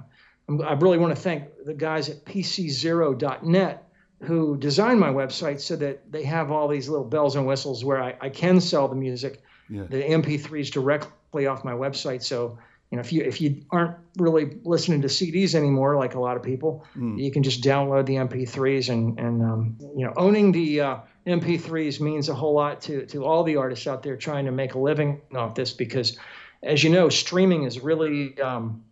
I'm, 0.48 0.80
really 0.80 0.98
want 0.98 1.14
to 1.14 1.20
thank 1.20 1.44
the 1.64 1.74
guys 1.74 2.08
at 2.08 2.24
PCZero.net 2.24 3.86
who 4.22 4.56
designed 4.56 5.00
my 5.00 5.08
website 5.08 5.60
so 5.60 5.76
that 5.76 6.10
they 6.12 6.22
have 6.24 6.50
all 6.50 6.68
these 6.68 6.88
little 6.88 7.06
bells 7.06 7.36
and 7.36 7.46
whistles 7.46 7.84
where 7.84 8.02
I, 8.02 8.14
I 8.20 8.28
can 8.28 8.60
sell 8.60 8.86
the 8.86 8.94
music, 8.94 9.40
Yeah. 9.70 9.84
the 9.84 10.02
MP3s 10.02 10.70
directly 10.70 11.10
off 11.34 11.64
my 11.64 11.72
website. 11.72 12.22
So 12.22 12.58
you 12.90 12.96
know, 12.96 13.00
if 13.00 13.12
you 13.12 13.22
if 13.22 13.40
you 13.40 13.62
aren't 13.70 13.96
really 14.18 14.58
listening 14.64 15.02
to 15.02 15.08
CDs 15.08 15.54
anymore, 15.54 15.96
like 15.96 16.14
a 16.14 16.20
lot 16.20 16.36
of 16.36 16.42
people, 16.42 16.84
you 17.16 17.30
can 17.30 17.44
just 17.44 17.62
download 17.62 18.06
the 18.06 18.16
MP3s 18.16 18.88
and 18.88 19.18
and 19.18 19.42
um, 19.42 19.76
you 19.96 20.04
know, 20.04 20.12
owning 20.16 20.50
the 20.50 20.80
uh, 20.80 20.96
MP3s 21.26 22.00
means 22.00 22.28
a 22.28 22.34
whole 22.34 22.54
lot 22.54 22.80
to 22.82 23.06
to 23.06 23.24
all 23.24 23.44
the 23.44 23.56
artists 23.56 23.86
out 23.86 24.02
there 24.02 24.16
trying 24.16 24.46
to 24.46 24.50
make 24.50 24.74
a 24.74 24.78
living 24.78 25.20
off 25.36 25.54
this 25.54 25.72
because, 25.72 26.18
as 26.64 26.82
you 26.82 26.90
know, 26.90 27.08
streaming 27.08 27.62
is 27.62 27.78
really 27.78 28.40
um, 28.40 28.82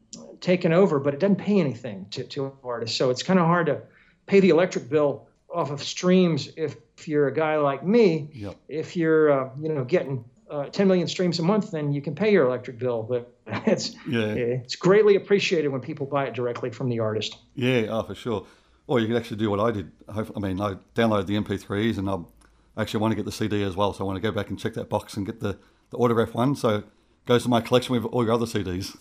taken 0.41 0.73
over, 0.73 1.01
but 1.01 1.13
it 1.13 1.19
doesn't 1.19 1.37
pay 1.37 1.59
anything 1.59 2.07
to 2.11 2.23
to 2.23 2.57
artists. 2.63 2.97
So 2.97 3.11
it's 3.11 3.25
kind 3.25 3.41
of 3.41 3.47
hard 3.47 3.67
to 3.67 3.83
pay 4.27 4.39
the 4.39 4.51
electric 4.51 4.89
bill 4.89 5.27
off 5.53 5.71
of 5.71 5.83
streams 5.83 6.51
if, 6.57 6.77
if 6.99 7.09
you're 7.09 7.27
a 7.27 7.35
guy 7.35 7.57
like 7.57 7.85
me. 7.85 8.31
Yep. 8.33 8.57
If 8.69 8.97
you're 8.97 9.33
uh, 9.33 9.51
you 9.61 9.71
know 9.71 9.85
getting 9.85 10.25
uh, 10.51 10.67
10 10.67 10.89
million 10.89 11.07
streams 11.09 11.39
a 11.39 11.43
month, 11.43 11.71
then 11.71 11.93
you 11.93 12.01
can 12.03 12.15
pay 12.15 12.33
your 12.33 12.47
electric 12.47 12.79
bill. 12.79 13.03
But 13.03 13.33
it's 13.67 13.95
Yeah. 14.09 14.27
it's 14.35 14.77
greatly 14.77 15.17
appreciated 15.17 15.69
when 15.69 15.81
people 15.81 16.07
buy 16.07 16.27
it 16.27 16.35
directly 16.35 16.71
from 16.71 16.89
the 16.89 17.01
artist. 17.01 17.37
Yeah, 17.55 17.87
oh, 17.91 18.03
for 18.03 18.15
sure. 18.15 18.47
Or 18.87 19.01
you 19.01 19.07
could 19.07 19.17
actually 19.17 19.37
do 19.37 19.51
what 19.51 19.61
I 19.61 19.71
did. 19.71 19.91
I 20.09 20.23
mean, 20.41 20.61
I 20.61 20.77
downloaded 20.95 21.27
the 21.27 21.37
MP3s 21.37 21.99
and 21.99 22.09
I 22.09 22.81
actually 22.81 23.01
want 23.01 23.13
to 23.13 23.17
get 23.17 23.27
the 23.27 23.33
CD 23.33 23.63
as 23.63 23.77
well. 23.77 23.93
So 23.93 24.05
I 24.05 24.07
want 24.07 24.17
to 24.17 24.23
go 24.23 24.33
back 24.33 24.49
and 24.49 24.59
check 24.59 24.75
that 24.75 24.89
box 24.89 25.17
and 25.17 25.27
get 25.27 25.41
the, 25.41 25.59
the 25.91 25.99
autograph 25.99 26.33
one. 26.35 26.55
So 26.57 26.77
it 26.77 26.85
goes 27.27 27.43
to 27.43 27.49
my 27.51 27.61
collection 27.61 27.95
with 27.95 28.05
all 28.07 28.25
your 28.25 28.33
other 28.33 28.47
CDs. 28.47 28.97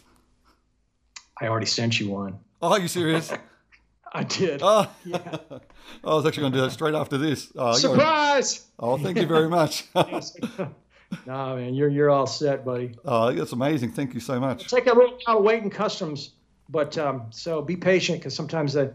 I 1.40 1.48
already 1.48 1.68
sent 1.68 2.00
you 2.00 2.10
one. 2.10 2.40
Oh, 2.62 2.72
are 2.74 2.80
you 2.80 2.88
serious? 2.90 3.32
I 4.14 4.24
did. 4.24 4.62
oh, 4.64 4.90
Yeah. 5.06 5.20
I 6.04 6.14
was 6.14 6.26
actually 6.26 6.42
going 6.42 6.54
to 6.54 6.58
do 6.60 6.64
that 6.66 6.72
straight 6.72 6.96
after 6.96 7.18
this. 7.18 7.52
Oh, 7.56 7.74
Surprise! 7.74 8.66
oh 8.80 8.98
thank 8.98 9.18
you 9.18 9.26
very 9.28 9.48
much. 9.50 9.86
No, 11.26 11.56
man, 11.56 11.74
you're 11.74 11.90
you're 11.90 12.10
all 12.10 12.28
set, 12.28 12.66
buddy. 12.66 12.96
oh, 13.06 13.32
that's 13.32 13.52
amazing. 13.54 13.92
Thank 13.92 14.14
you 14.14 14.20
so 14.20 14.40
much. 14.40 14.68
Take 14.68 14.88
a 14.88 14.94
little 14.94 15.18
while 15.26 15.38
to 15.38 15.42
wait 15.42 15.64
in 15.64 15.70
customs, 15.70 16.32
but 16.70 16.98
um, 16.98 17.28
so 17.32 17.62
be 17.62 17.76
patient 17.76 18.20
because 18.20 18.36
sometimes 18.36 18.74
the 18.74 18.94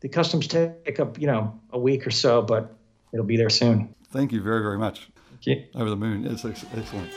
the 0.00 0.08
customs 0.08 0.46
take 0.46 1.00
up 1.00 1.18
you 1.18 1.26
know 1.26 1.58
a 1.70 1.78
week 1.78 2.06
or 2.06 2.10
so, 2.10 2.42
but 2.42 2.74
it'll 3.12 3.26
be 3.26 3.36
there 3.36 3.50
soon. 3.50 3.94
Thank 4.10 4.32
you 4.32 4.42
very, 4.42 4.62
very 4.62 4.78
much. 4.78 5.08
Thank 5.30 5.46
you. 5.46 5.64
Over 5.74 5.90
the 5.90 5.96
moon. 5.96 6.26
It's 6.26 6.44
ex- 6.44 6.64
excellent. 6.76 7.10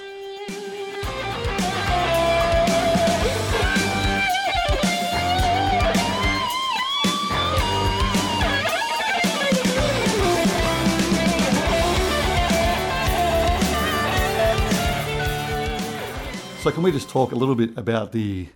So 16.68 16.74
can 16.74 16.84
we 16.84 16.92
just 16.92 17.08
talk 17.08 17.32
a 17.32 17.36
little 17.36 17.56
bit 17.56 17.78
about 17.78 18.12
the 18.12 18.50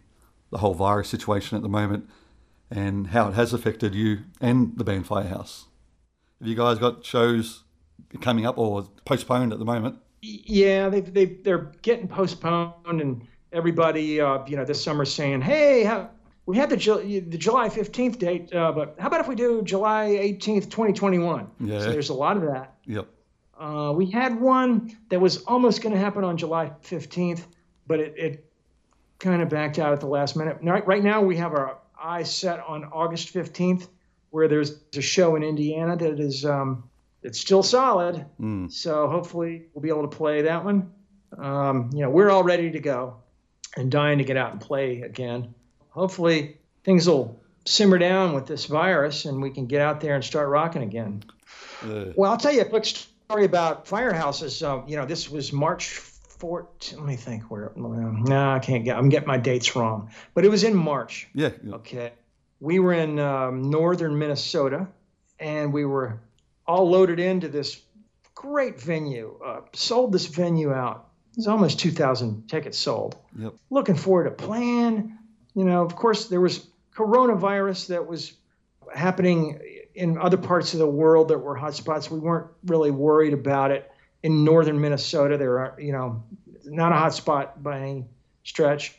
the 0.50 0.58
whole 0.58 0.74
virus 0.74 1.08
situation 1.08 1.56
at 1.56 1.64
the 1.64 1.70
moment 1.70 2.10
and 2.70 3.08
how 3.08 3.30
it 3.30 3.36
has 3.36 3.54
affected 3.54 3.96
you 3.96 4.24
and 4.42 4.78
the 4.78 4.84
band 4.84 5.08
Firehouse? 5.08 5.68
Have 6.42 6.50
you 6.50 6.56
guys 6.56 6.78
got 6.78 7.06
shows 7.06 7.64
coming 8.20 8.46
up 8.46 8.58
or 8.58 8.90
postponed 9.06 9.54
at 9.54 9.60
the 9.60 9.64
moment? 9.64 9.98
Yeah, 10.22 10.90
they 10.90 11.00
they 11.00 11.26
they're 11.26 11.72
getting 11.84 12.10
postponed, 12.10 12.74
and 12.86 13.26
everybody, 13.54 14.20
uh, 14.20 14.46
you 14.46 14.58
know, 14.58 14.66
this 14.66 14.84
summer 14.84 15.06
saying, 15.06 15.40
"Hey, 15.40 15.86
how, 15.86 16.10
we 16.46 16.58
had 16.58 16.70
the 16.70 16.76
the 16.76 17.38
July 17.38 17.70
15th 17.70 18.20
date, 18.20 18.54
uh, 18.54 18.74
but 18.74 18.98
how 19.00 19.08
about 19.08 19.22
if 19.22 19.30
we 19.30 19.36
do 19.36 19.62
July 19.62 20.18
18th, 20.20 20.70
2021?" 20.70 21.50
Yeah. 21.62 21.80
So 21.80 21.92
there's 21.94 22.10
a 22.10 22.14
lot 22.14 22.36
of 22.36 22.44
that. 22.44 22.76
Yep. 22.88 23.08
Uh, 23.58 23.94
we 23.96 24.06
had 24.08 24.38
one 24.38 24.98
that 25.08 25.22
was 25.22 25.44
almost 25.44 25.82
going 25.82 25.94
to 25.94 26.00
happen 26.00 26.26
on 26.26 26.36
July 26.36 26.74
15th, 26.84 27.46
but 27.92 28.00
it, 28.00 28.14
it 28.18 28.46
kind 29.20 29.42
of 29.42 29.50
backed 29.50 29.78
out 29.78 29.92
at 29.92 30.00
the 30.00 30.08
last 30.08 30.38
minute. 30.38 30.60
Right, 30.64 30.88
right 30.88 31.04
now, 31.04 31.22
we 31.22 31.36
have 31.36 31.52
our 31.52 31.78
eyes 32.02 32.34
set 32.34 32.62
on 32.62 32.86
August 32.86 33.34
15th, 33.34 33.90
where 34.30 34.48
there's 34.48 34.80
a 34.96 35.02
show 35.02 35.36
in 35.36 35.44
Indiana 35.44 35.98
that 35.98 36.22
is 36.22 36.46
um, 36.46 36.90
it's 37.22 37.38
still 37.38 37.64
solid. 37.64 38.26
Mm. 38.40 38.72
So 38.72 39.10
hopefully, 39.10 39.64
we'll 39.74 39.82
be 39.82 39.90
able 39.90 40.04
to 40.08 40.18
play 40.18 40.44
that 40.44 40.64
one. 40.64 40.94
Um, 41.38 41.90
you 41.94 42.00
know, 42.00 42.10
we're 42.10 42.30
all 42.30 42.44
ready 42.44 42.72
to 42.72 42.80
go 42.80 43.18
and 43.76 43.92
dying 43.92 44.20
to 44.20 44.24
get 44.24 44.38
out 44.38 44.54
and 44.54 44.62
play 44.62 45.02
again. 45.02 45.54
Hopefully, 45.90 46.60
things 46.86 47.10
will 47.10 47.42
simmer 47.66 47.98
down 47.98 48.32
with 48.32 48.48
this 48.48 48.68
virus 48.68 49.26
and 49.26 49.42
we 49.42 49.52
can 49.52 49.68
get 49.68 49.82
out 49.82 50.00
there 50.00 50.16
and 50.16 50.24
start 50.24 50.48
rocking 50.48 50.82
again. 50.82 51.24
Yeah. 51.86 52.06
Well, 52.16 52.32
I'll 52.32 52.38
tell 52.38 52.54
you 52.54 52.62
a 52.62 52.66
quick 52.66 52.86
story 52.86 53.44
about 53.44 53.86
firehouses. 53.86 54.66
Um, 54.66 54.88
you 54.88 54.96
know, 54.96 55.06
this 55.06 55.30
was 55.30 55.52
March 55.52 56.11
14. 56.42 56.98
Let 56.98 57.08
me 57.08 57.16
think 57.16 57.52
where. 57.52 57.72
No, 57.76 58.52
I 58.52 58.58
can't 58.58 58.84
get. 58.84 58.98
I'm 58.98 59.10
getting 59.10 59.28
my 59.28 59.38
dates 59.38 59.76
wrong. 59.76 60.10
But 60.34 60.44
it 60.44 60.50
was 60.50 60.64
in 60.64 60.76
March. 60.76 61.28
Yeah. 61.36 61.52
yeah. 61.64 61.76
Okay. 61.76 62.14
We 62.60 62.80
were 62.80 62.94
in 62.94 63.20
um, 63.20 63.70
northern 63.70 64.18
Minnesota, 64.18 64.88
and 65.40 65.72
we 65.72 65.86
were 65.86 66.20
all 66.66 66.90
loaded 66.90 67.20
into 67.20 67.48
this 67.48 67.80
great 68.34 68.82
venue. 68.82 69.40
Uh, 69.46 69.62
sold 69.74 70.14
this 70.14 70.26
venue 70.26 70.74
out. 70.74 71.10
There's 71.36 71.48
almost 71.48 71.80
2,000 71.80 72.50
tickets 72.50 72.78
sold. 72.78 73.18
Yep. 73.38 73.54
Looking 73.70 73.96
forward 73.96 74.24
to 74.24 74.32
playing. 74.32 75.16
You 75.54 75.64
know, 75.64 75.84
of 75.84 75.96
course, 75.96 76.28
there 76.28 76.42
was 76.42 76.68
coronavirus 76.96 77.90
that 77.90 78.08
was 78.08 78.34
happening 78.94 79.62
in 79.94 80.18
other 80.18 80.38
parts 80.38 80.74
of 80.74 80.80
the 80.80 80.88
world 80.88 81.28
that 81.28 81.38
were 81.38 81.56
hotspots. 81.56 82.10
We 82.10 82.20
weren't 82.20 82.48
really 82.66 82.92
worried 82.92 83.34
about 83.34 83.70
it. 83.70 83.92
In 84.24 84.44
northern 84.44 84.80
Minnesota, 84.80 85.38
there 85.38 85.60
are, 85.60 85.76
you 85.80 85.92
know, 85.92 86.24
not 86.66 86.92
a 86.92 86.96
hot 86.96 87.14
spot 87.14 87.64
by 87.64 87.80
any 87.80 88.06
stretch. 88.44 88.96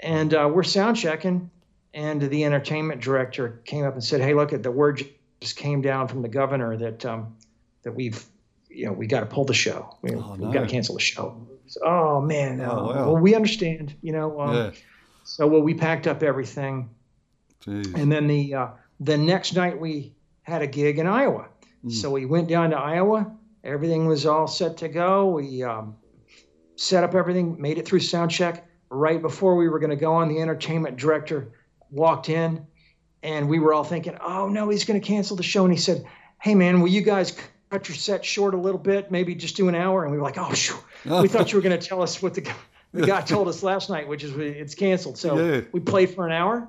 And 0.00 0.34
uh, 0.34 0.50
we're 0.52 0.62
sound 0.62 0.96
checking, 0.96 1.50
and 1.94 2.20
the 2.20 2.44
entertainment 2.44 3.00
director 3.00 3.60
came 3.64 3.84
up 3.84 3.94
and 3.94 4.04
said, 4.04 4.20
"Hey, 4.20 4.34
look 4.34 4.52
at 4.52 4.62
the 4.62 4.70
word 4.70 5.02
just 5.40 5.56
came 5.56 5.80
down 5.80 6.06
from 6.08 6.22
the 6.22 6.28
governor 6.28 6.76
that 6.76 7.04
um, 7.06 7.34
that 7.82 7.92
we've, 7.92 8.24
you 8.68 8.86
know, 8.86 8.92
we 8.92 9.06
got 9.06 9.20
to 9.20 9.26
pull 9.26 9.44
the 9.44 9.54
show. 9.54 9.96
We, 10.02 10.14
Oh, 10.14 10.20
have 10.36 10.52
got 10.52 10.60
to 10.60 10.66
cancel 10.66 10.94
the 10.94 11.00
show." 11.00 11.46
So, 11.66 11.80
oh 11.84 12.20
man, 12.20 12.60
Oh, 12.60 12.64
uh, 12.70 12.74
wow. 12.74 13.12
well 13.12 13.16
we 13.16 13.34
understand, 13.34 13.94
you 14.02 14.12
know. 14.12 14.40
Um, 14.40 14.54
Yeah. 14.54 14.70
So 15.24 15.46
well, 15.46 15.60
we 15.62 15.74
packed 15.74 16.06
up 16.06 16.22
everything, 16.22 16.88
Jeez. 17.64 17.94
and 17.94 18.10
then 18.12 18.26
the 18.28 18.54
uh, 18.54 18.66
the 19.00 19.16
next 19.18 19.54
night 19.54 19.80
we 19.80 20.12
had 20.42 20.62
a 20.62 20.66
gig 20.66 20.98
in 20.98 21.06
Iowa. 21.06 21.48
So 21.90 22.10
we 22.10 22.26
went 22.26 22.48
down 22.48 22.70
to 22.70 22.76
Iowa. 22.76 23.30
Everything 23.64 24.06
was 24.06 24.24
all 24.26 24.46
set 24.46 24.76
to 24.78 24.88
go. 24.88 25.26
We 25.30 25.62
um, 25.62 25.96
set 26.76 27.04
up 27.04 27.14
everything, 27.14 27.60
made 27.60 27.78
it 27.78 27.86
through 27.86 28.00
sound 28.00 28.30
check. 28.30 28.66
Right 28.90 29.20
before 29.20 29.56
we 29.56 29.68
were 29.68 29.78
going 29.78 29.90
to 29.90 29.96
go 29.96 30.14
on, 30.14 30.28
the 30.28 30.40
entertainment 30.40 30.96
director 30.96 31.52
walked 31.90 32.30
in, 32.30 32.66
and 33.22 33.48
we 33.48 33.58
were 33.58 33.74
all 33.74 33.84
thinking, 33.84 34.16
"Oh 34.22 34.48
no, 34.48 34.68
he's 34.70 34.84
going 34.84 34.98
to 35.00 35.06
cancel 35.06 35.36
the 35.36 35.42
show." 35.42 35.64
And 35.64 35.72
he 35.72 35.78
said, 35.78 36.06
"Hey 36.40 36.54
man, 36.54 36.80
will 36.80 36.88
you 36.88 37.02
guys 37.02 37.36
cut 37.70 37.86
your 37.88 37.96
set 37.96 38.24
short 38.24 38.54
a 38.54 38.56
little 38.56 38.78
bit? 38.80 39.10
Maybe 39.10 39.34
just 39.34 39.56
do 39.56 39.68
an 39.68 39.74
hour?" 39.74 40.04
And 40.04 40.12
we 40.12 40.16
were 40.16 40.24
like, 40.24 40.38
"Oh, 40.38 40.54
shoo. 40.54 40.76
we 41.04 41.28
thought 41.28 41.52
you 41.52 41.58
were 41.58 41.62
going 41.62 41.78
to 41.78 41.86
tell 41.86 42.00
us 42.00 42.22
what 42.22 42.32
the 42.32 42.40
guy, 42.40 42.54
the 42.92 43.06
guy 43.06 43.20
told 43.20 43.48
us 43.48 43.62
last 43.62 43.90
night, 43.90 44.08
which 44.08 44.24
is 44.24 44.32
we- 44.32 44.46
it's 44.48 44.74
canceled." 44.74 45.18
So 45.18 45.38
Yeah. 45.38 45.60
we 45.72 45.80
played 45.80 46.14
for 46.14 46.24
an 46.26 46.32
hour, 46.32 46.66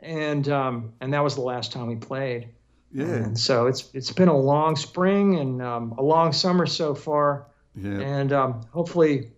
and 0.00 0.48
um, 0.48 0.92
and 1.00 1.14
that 1.14 1.22
was 1.22 1.36
the 1.36 1.42
last 1.42 1.70
time 1.70 1.86
we 1.86 1.94
played. 1.96 2.48
Yeah. 2.92 3.04
And 3.06 3.38
so 3.38 3.66
it's 3.66 3.90
it's 3.94 4.12
been 4.12 4.28
a 4.28 4.36
long 4.36 4.76
spring 4.76 5.38
and 5.38 5.62
um, 5.62 5.92
a 5.98 6.02
long 6.02 6.32
summer 6.32 6.66
so 6.66 6.94
far, 6.94 7.46
Yeah. 7.74 8.00
and 8.00 8.32
um, 8.32 8.60
hopefully 8.72 9.30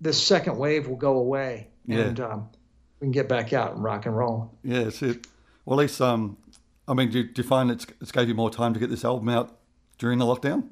this 0.00 0.20
second 0.22 0.56
wave 0.58 0.88
will 0.88 0.96
go 0.96 1.18
away 1.18 1.68
Yeah. 1.86 2.00
and 2.00 2.20
um, 2.20 2.48
we 3.00 3.06
can 3.06 3.12
get 3.12 3.28
back 3.28 3.52
out 3.52 3.74
and 3.74 3.82
rock 3.84 4.06
and 4.06 4.16
roll. 4.16 4.52
Yeah, 4.62 4.84
that's 4.84 5.02
it. 5.02 5.26
Well, 5.64 5.78
at 5.78 5.82
least, 5.82 6.00
um, 6.00 6.36
I 6.88 6.94
mean, 6.94 7.10
do 7.10 7.18
you, 7.20 7.24
do 7.24 7.42
you 7.42 7.48
find 7.48 7.70
it's, 7.70 7.86
it's 8.00 8.10
gave 8.12 8.28
you 8.28 8.34
more 8.34 8.50
time 8.50 8.72
to 8.74 8.80
get 8.80 8.90
this 8.90 9.04
album 9.04 9.28
out 9.28 9.58
during 9.98 10.18
the 10.18 10.24
lockdown? 10.24 10.68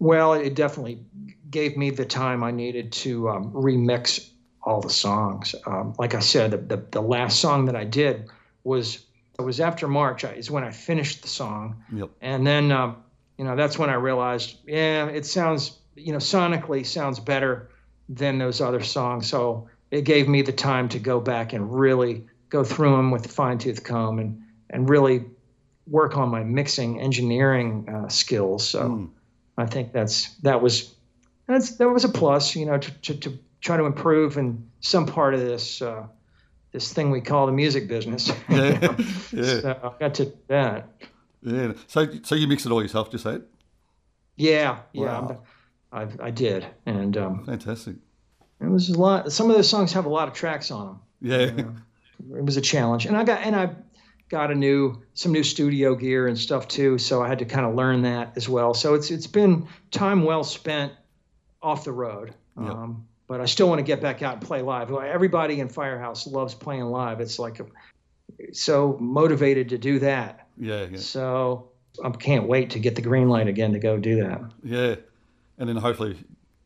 Well, 0.00 0.32
it 0.34 0.54
definitely 0.54 1.04
gave 1.50 1.76
me 1.76 1.90
the 1.90 2.04
time 2.04 2.42
I 2.44 2.50
needed 2.50 2.92
to 2.92 3.28
um, 3.30 3.52
remix 3.52 4.30
all 4.62 4.80
the 4.80 4.90
songs. 4.90 5.54
Um, 5.66 5.94
like 5.98 6.14
I 6.14 6.20
said, 6.20 6.50
the, 6.52 6.58
the 6.76 6.84
the 6.90 7.00
last 7.02 7.40
song 7.40 7.64
that 7.66 7.74
I 7.76 7.84
did 7.84 8.28
was 8.64 9.04
it 9.38 9.42
was 9.42 9.60
after 9.60 9.86
March 9.86 10.24
is 10.24 10.50
when 10.50 10.64
I 10.64 10.70
finished 10.72 11.22
the 11.22 11.28
song. 11.28 11.82
Yep. 11.92 12.10
And 12.20 12.46
then, 12.46 12.72
um, 12.72 12.96
you 13.36 13.44
know, 13.44 13.54
that's 13.54 13.78
when 13.78 13.88
I 13.88 13.94
realized, 13.94 14.56
yeah, 14.66 15.06
it 15.06 15.24
sounds, 15.26 15.78
you 15.94 16.12
know, 16.12 16.18
sonically 16.18 16.84
sounds 16.84 17.20
better 17.20 17.70
than 18.08 18.38
those 18.38 18.60
other 18.60 18.82
songs. 18.82 19.28
So 19.28 19.68
it 19.92 20.02
gave 20.02 20.28
me 20.28 20.42
the 20.42 20.52
time 20.52 20.88
to 20.88 20.98
go 20.98 21.20
back 21.20 21.52
and 21.52 21.72
really 21.72 22.26
go 22.48 22.64
through 22.64 22.96
them 22.96 23.12
with 23.12 23.26
a 23.26 23.28
fine 23.28 23.58
tooth 23.58 23.84
comb 23.84 24.18
and, 24.18 24.42
and 24.70 24.88
really 24.88 25.24
work 25.86 26.16
on 26.16 26.30
my 26.30 26.42
mixing 26.42 27.00
engineering 27.00 27.88
uh, 27.88 28.08
skills. 28.08 28.68
So 28.68 28.88
Mm. 28.88 29.10
I 29.56 29.66
think 29.66 29.92
that's, 29.92 30.34
that 30.38 30.62
was, 30.62 30.94
that's, 31.46 31.76
that 31.76 31.88
was 31.88 32.04
a 32.04 32.08
plus, 32.08 32.54
you 32.56 32.66
know, 32.66 32.78
to, 32.78 32.90
to, 33.00 33.14
to 33.14 33.38
try 33.60 33.76
to 33.76 33.84
improve 33.84 34.36
in 34.36 34.68
some 34.80 35.06
part 35.06 35.34
of 35.34 35.40
this, 35.40 35.82
uh, 35.82 36.06
this 36.72 36.92
thing 36.92 37.10
we 37.10 37.20
call 37.20 37.46
the 37.46 37.52
music 37.52 37.88
business. 37.88 38.30
Yeah. 38.48 38.96
yeah. 39.32 39.60
so 39.60 39.80
I 39.82 40.00
got 40.00 40.14
to 40.14 40.32
that. 40.48 40.88
Yeah. 41.42 41.72
So, 41.86 42.06
so 42.22 42.34
you 42.34 42.46
mix 42.48 42.66
it 42.66 42.72
all 42.72 42.82
yourself, 42.82 43.10
just 43.10 43.24
say 43.24 43.34
it? 43.36 43.42
Yeah, 44.36 44.78
yeah, 44.92 45.02
Wow. 45.20 45.42
I, 45.92 46.06
I 46.20 46.30
did, 46.30 46.66
and 46.86 47.16
um, 47.16 47.44
Fantastic. 47.44 47.96
it 48.60 48.66
was 48.68 48.88
a 48.90 48.98
lot. 48.98 49.32
Some 49.32 49.48
of 49.50 49.56
those 49.56 49.68
songs 49.68 49.92
have 49.94 50.04
a 50.04 50.08
lot 50.10 50.28
of 50.28 50.34
tracks 50.34 50.70
on 50.70 50.86
them. 50.86 51.00
Yeah. 51.20 51.64
It 52.36 52.44
was 52.44 52.56
a 52.56 52.60
challenge, 52.60 53.06
and 53.06 53.16
I 53.16 53.24
got 53.24 53.40
and 53.40 53.56
I 53.56 53.70
got 54.28 54.50
a 54.50 54.54
new 54.54 55.02
some 55.14 55.32
new 55.32 55.42
studio 55.42 55.94
gear 55.94 56.26
and 56.28 56.36
stuff 56.38 56.68
too, 56.68 56.98
so 56.98 57.22
I 57.22 57.28
had 57.28 57.38
to 57.38 57.44
kind 57.46 57.64
of 57.66 57.74
learn 57.74 58.02
that 58.02 58.32
as 58.36 58.48
well. 58.48 58.74
So 58.74 58.94
it's 58.94 59.10
it's 59.10 59.26
been 59.26 59.66
time 59.90 60.24
well 60.24 60.44
spent 60.44 60.92
off 61.62 61.84
the 61.84 61.92
road. 61.92 62.34
Yep. 62.60 62.70
Um, 62.70 63.06
but 63.28 63.40
I 63.40 63.44
still 63.44 63.68
want 63.68 63.78
to 63.78 63.84
get 63.84 64.00
back 64.00 64.22
out 64.22 64.34
and 64.34 64.42
play 64.42 64.62
live. 64.62 64.90
Everybody 64.90 65.60
in 65.60 65.68
Firehouse 65.68 66.26
loves 66.26 66.54
playing 66.54 66.84
live. 66.84 67.20
It's 67.20 67.38
like 67.38 67.60
a, 67.60 67.66
so 68.52 68.96
motivated 69.00 69.68
to 69.68 69.78
do 69.78 69.98
that. 70.00 70.48
Yeah. 70.56 70.86
Yeah. 70.90 70.98
So 70.98 71.70
I 72.02 72.10
can't 72.10 72.48
wait 72.48 72.70
to 72.70 72.78
get 72.78 72.96
the 72.96 73.02
green 73.02 73.28
light 73.28 73.46
again 73.46 73.72
to 73.74 73.78
go 73.78 73.98
do 73.98 74.16
that. 74.22 74.40
Yeah. 74.64 74.96
And 75.58 75.68
then 75.68 75.76
hopefully 75.76 76.16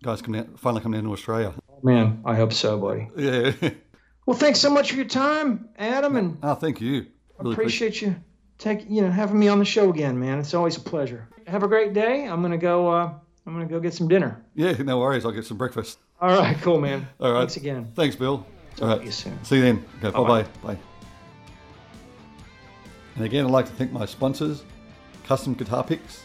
guys 0.02 0.22
come 0.22 0.34
down, 0.34 0.54
finally 0.56 0.82
come 0.82 0.92
down 0.92 1.04
to 1.04 1.12
Australia. 1.12 1.52
Oh, 1.70 1.78
Man, 1.82 2.22
I 2.24 2.36
hope 2.36 2.52
so, 2.52 2.78
buddy. 2.78 3.08
Yeah. 3.16 3.52
Well, 4.24 4.36
thanks 4.36 4.60
so 4.60 4.70
much 4.70 4.90
for 4.90 4.96
your 4.96 5.04
time, 5.04 5.68
Adam, 5.76 6.14
and 6.14 6.38
oh, 6.44 6.54
thank 6.54 6.80
you. 6.80 7.06
Really 7.40 7.54
appreciate 7.54 8.00
you 8.00 8.14
take 8.62 8.88
you 8.88 9.02
know 9.02 9.10
having 9.10 9.38
me 9.38 9.48
on 9.48 9.58
the 9.58 9.64
show 9.64 9.90
again, 9.90 10.18
man. 10.18 10.38
It's 10.38 10.54
always 10.54 10.76
a 10.76 10.80
pleasure. 10.80 11.28
Have 11.46 11.62
a 11.62 11.68
great 11.68 11.92
day. 11.92 12.24
I'm 12.24 12.40
gonna 12.40 12.56
go. 12.56 12.88
Uh, 12.88 13.12
I'm 13.46 13.52
gonna 13.52 13.66
go 13.66 13.80
get 13.80 13.94
some 13.94 14.08
dinner. 14.08 14.44
Yeah, 14.54 14.72
no 14.72 14.98
worries. 15.00 15.24
I'll 15.24 15.32
get 15.32 15.44
some 15.44 15.58
breakfast. 15.58 15.98
All 16.22 16.38
right, 16.38 16.56
cool, 16.62 16.80
man. 16.80 17.08
All 17.18 17.32
right. 17.32 17.40
Thanks 17.40 17.56
again. 17.56 17.90
Thanks, 17.96 18.14
Bill. 18.14 18.30
All 18.34 18.46
Talk 18.76 18.88
right. 18.88 18.98
to 19.00 19.04
you 19.04 19.10
soon. 19.10 19.44
See 19.44 19.56
you 19.56 19.62
then. 19.62 19.84
Okay, 19.98 20.10
Bye-bye. 20.12 20.42
bye 20.42 20.48
bye. 20.62 20.74
Bye. 20.74 20.78
And 23.16 23.24
again, 23.24 23.44
I'd 23.44 23.50
like 23.50 23.66
to 23.66 23.72
thank 23.72 23.90
my 23.90 24.06
sponsors 24.06 24.62
Custom 25.26 25.54
Guitar 25.54 25.82
Picks, 25.82 26.22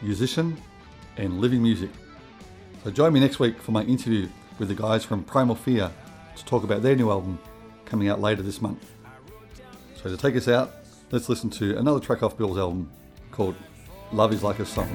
Musician, 0.00 0.56
and 1.18 1.38
Living 1.38 1.62
Music. 1.62 1.90
So 2.82 2.90
join 2.90 3.12
me 3.12 3.20
next 3.20 3.38
week 3.38 3.60
for 3.60 3.72
my 3.72 3.82
interview 3.82 4.26
with 4.58 4.68
the 4.68 4.74
guys 4.74 5.04
from 5.04 5.22
Primal 5.22 5.54
Fear 5.54 5.90
to 6.36 6.44
talk 6.46 6.64
about 6.64 6.80
their 6.82 6.96
new 6.96 7.10
album 7.10 7.38
coming 7.84 8.08
out 8.08 8.20
later 8.20 8.40
this 8.40 8.62
month. 8.62 8.90
So 10.02 10.08
to 10.08 10.16
take 10.16 10.34
us 10.34 10.48
out, 10.48 10.74
let's 11.10 11.28
listen 11.28 11.50
to 11.50 11.76
another 11.76 12.00
track 12.00 12.22
off 12.22 12.38
Bill's 12.38 12.56
album 12.56 12.90
called 13.32 13.54
Love 14.12 14.32
is 14.32 14.42
Like 14.42 14.60
a 14.60 14.66
Song. 14.66 14.94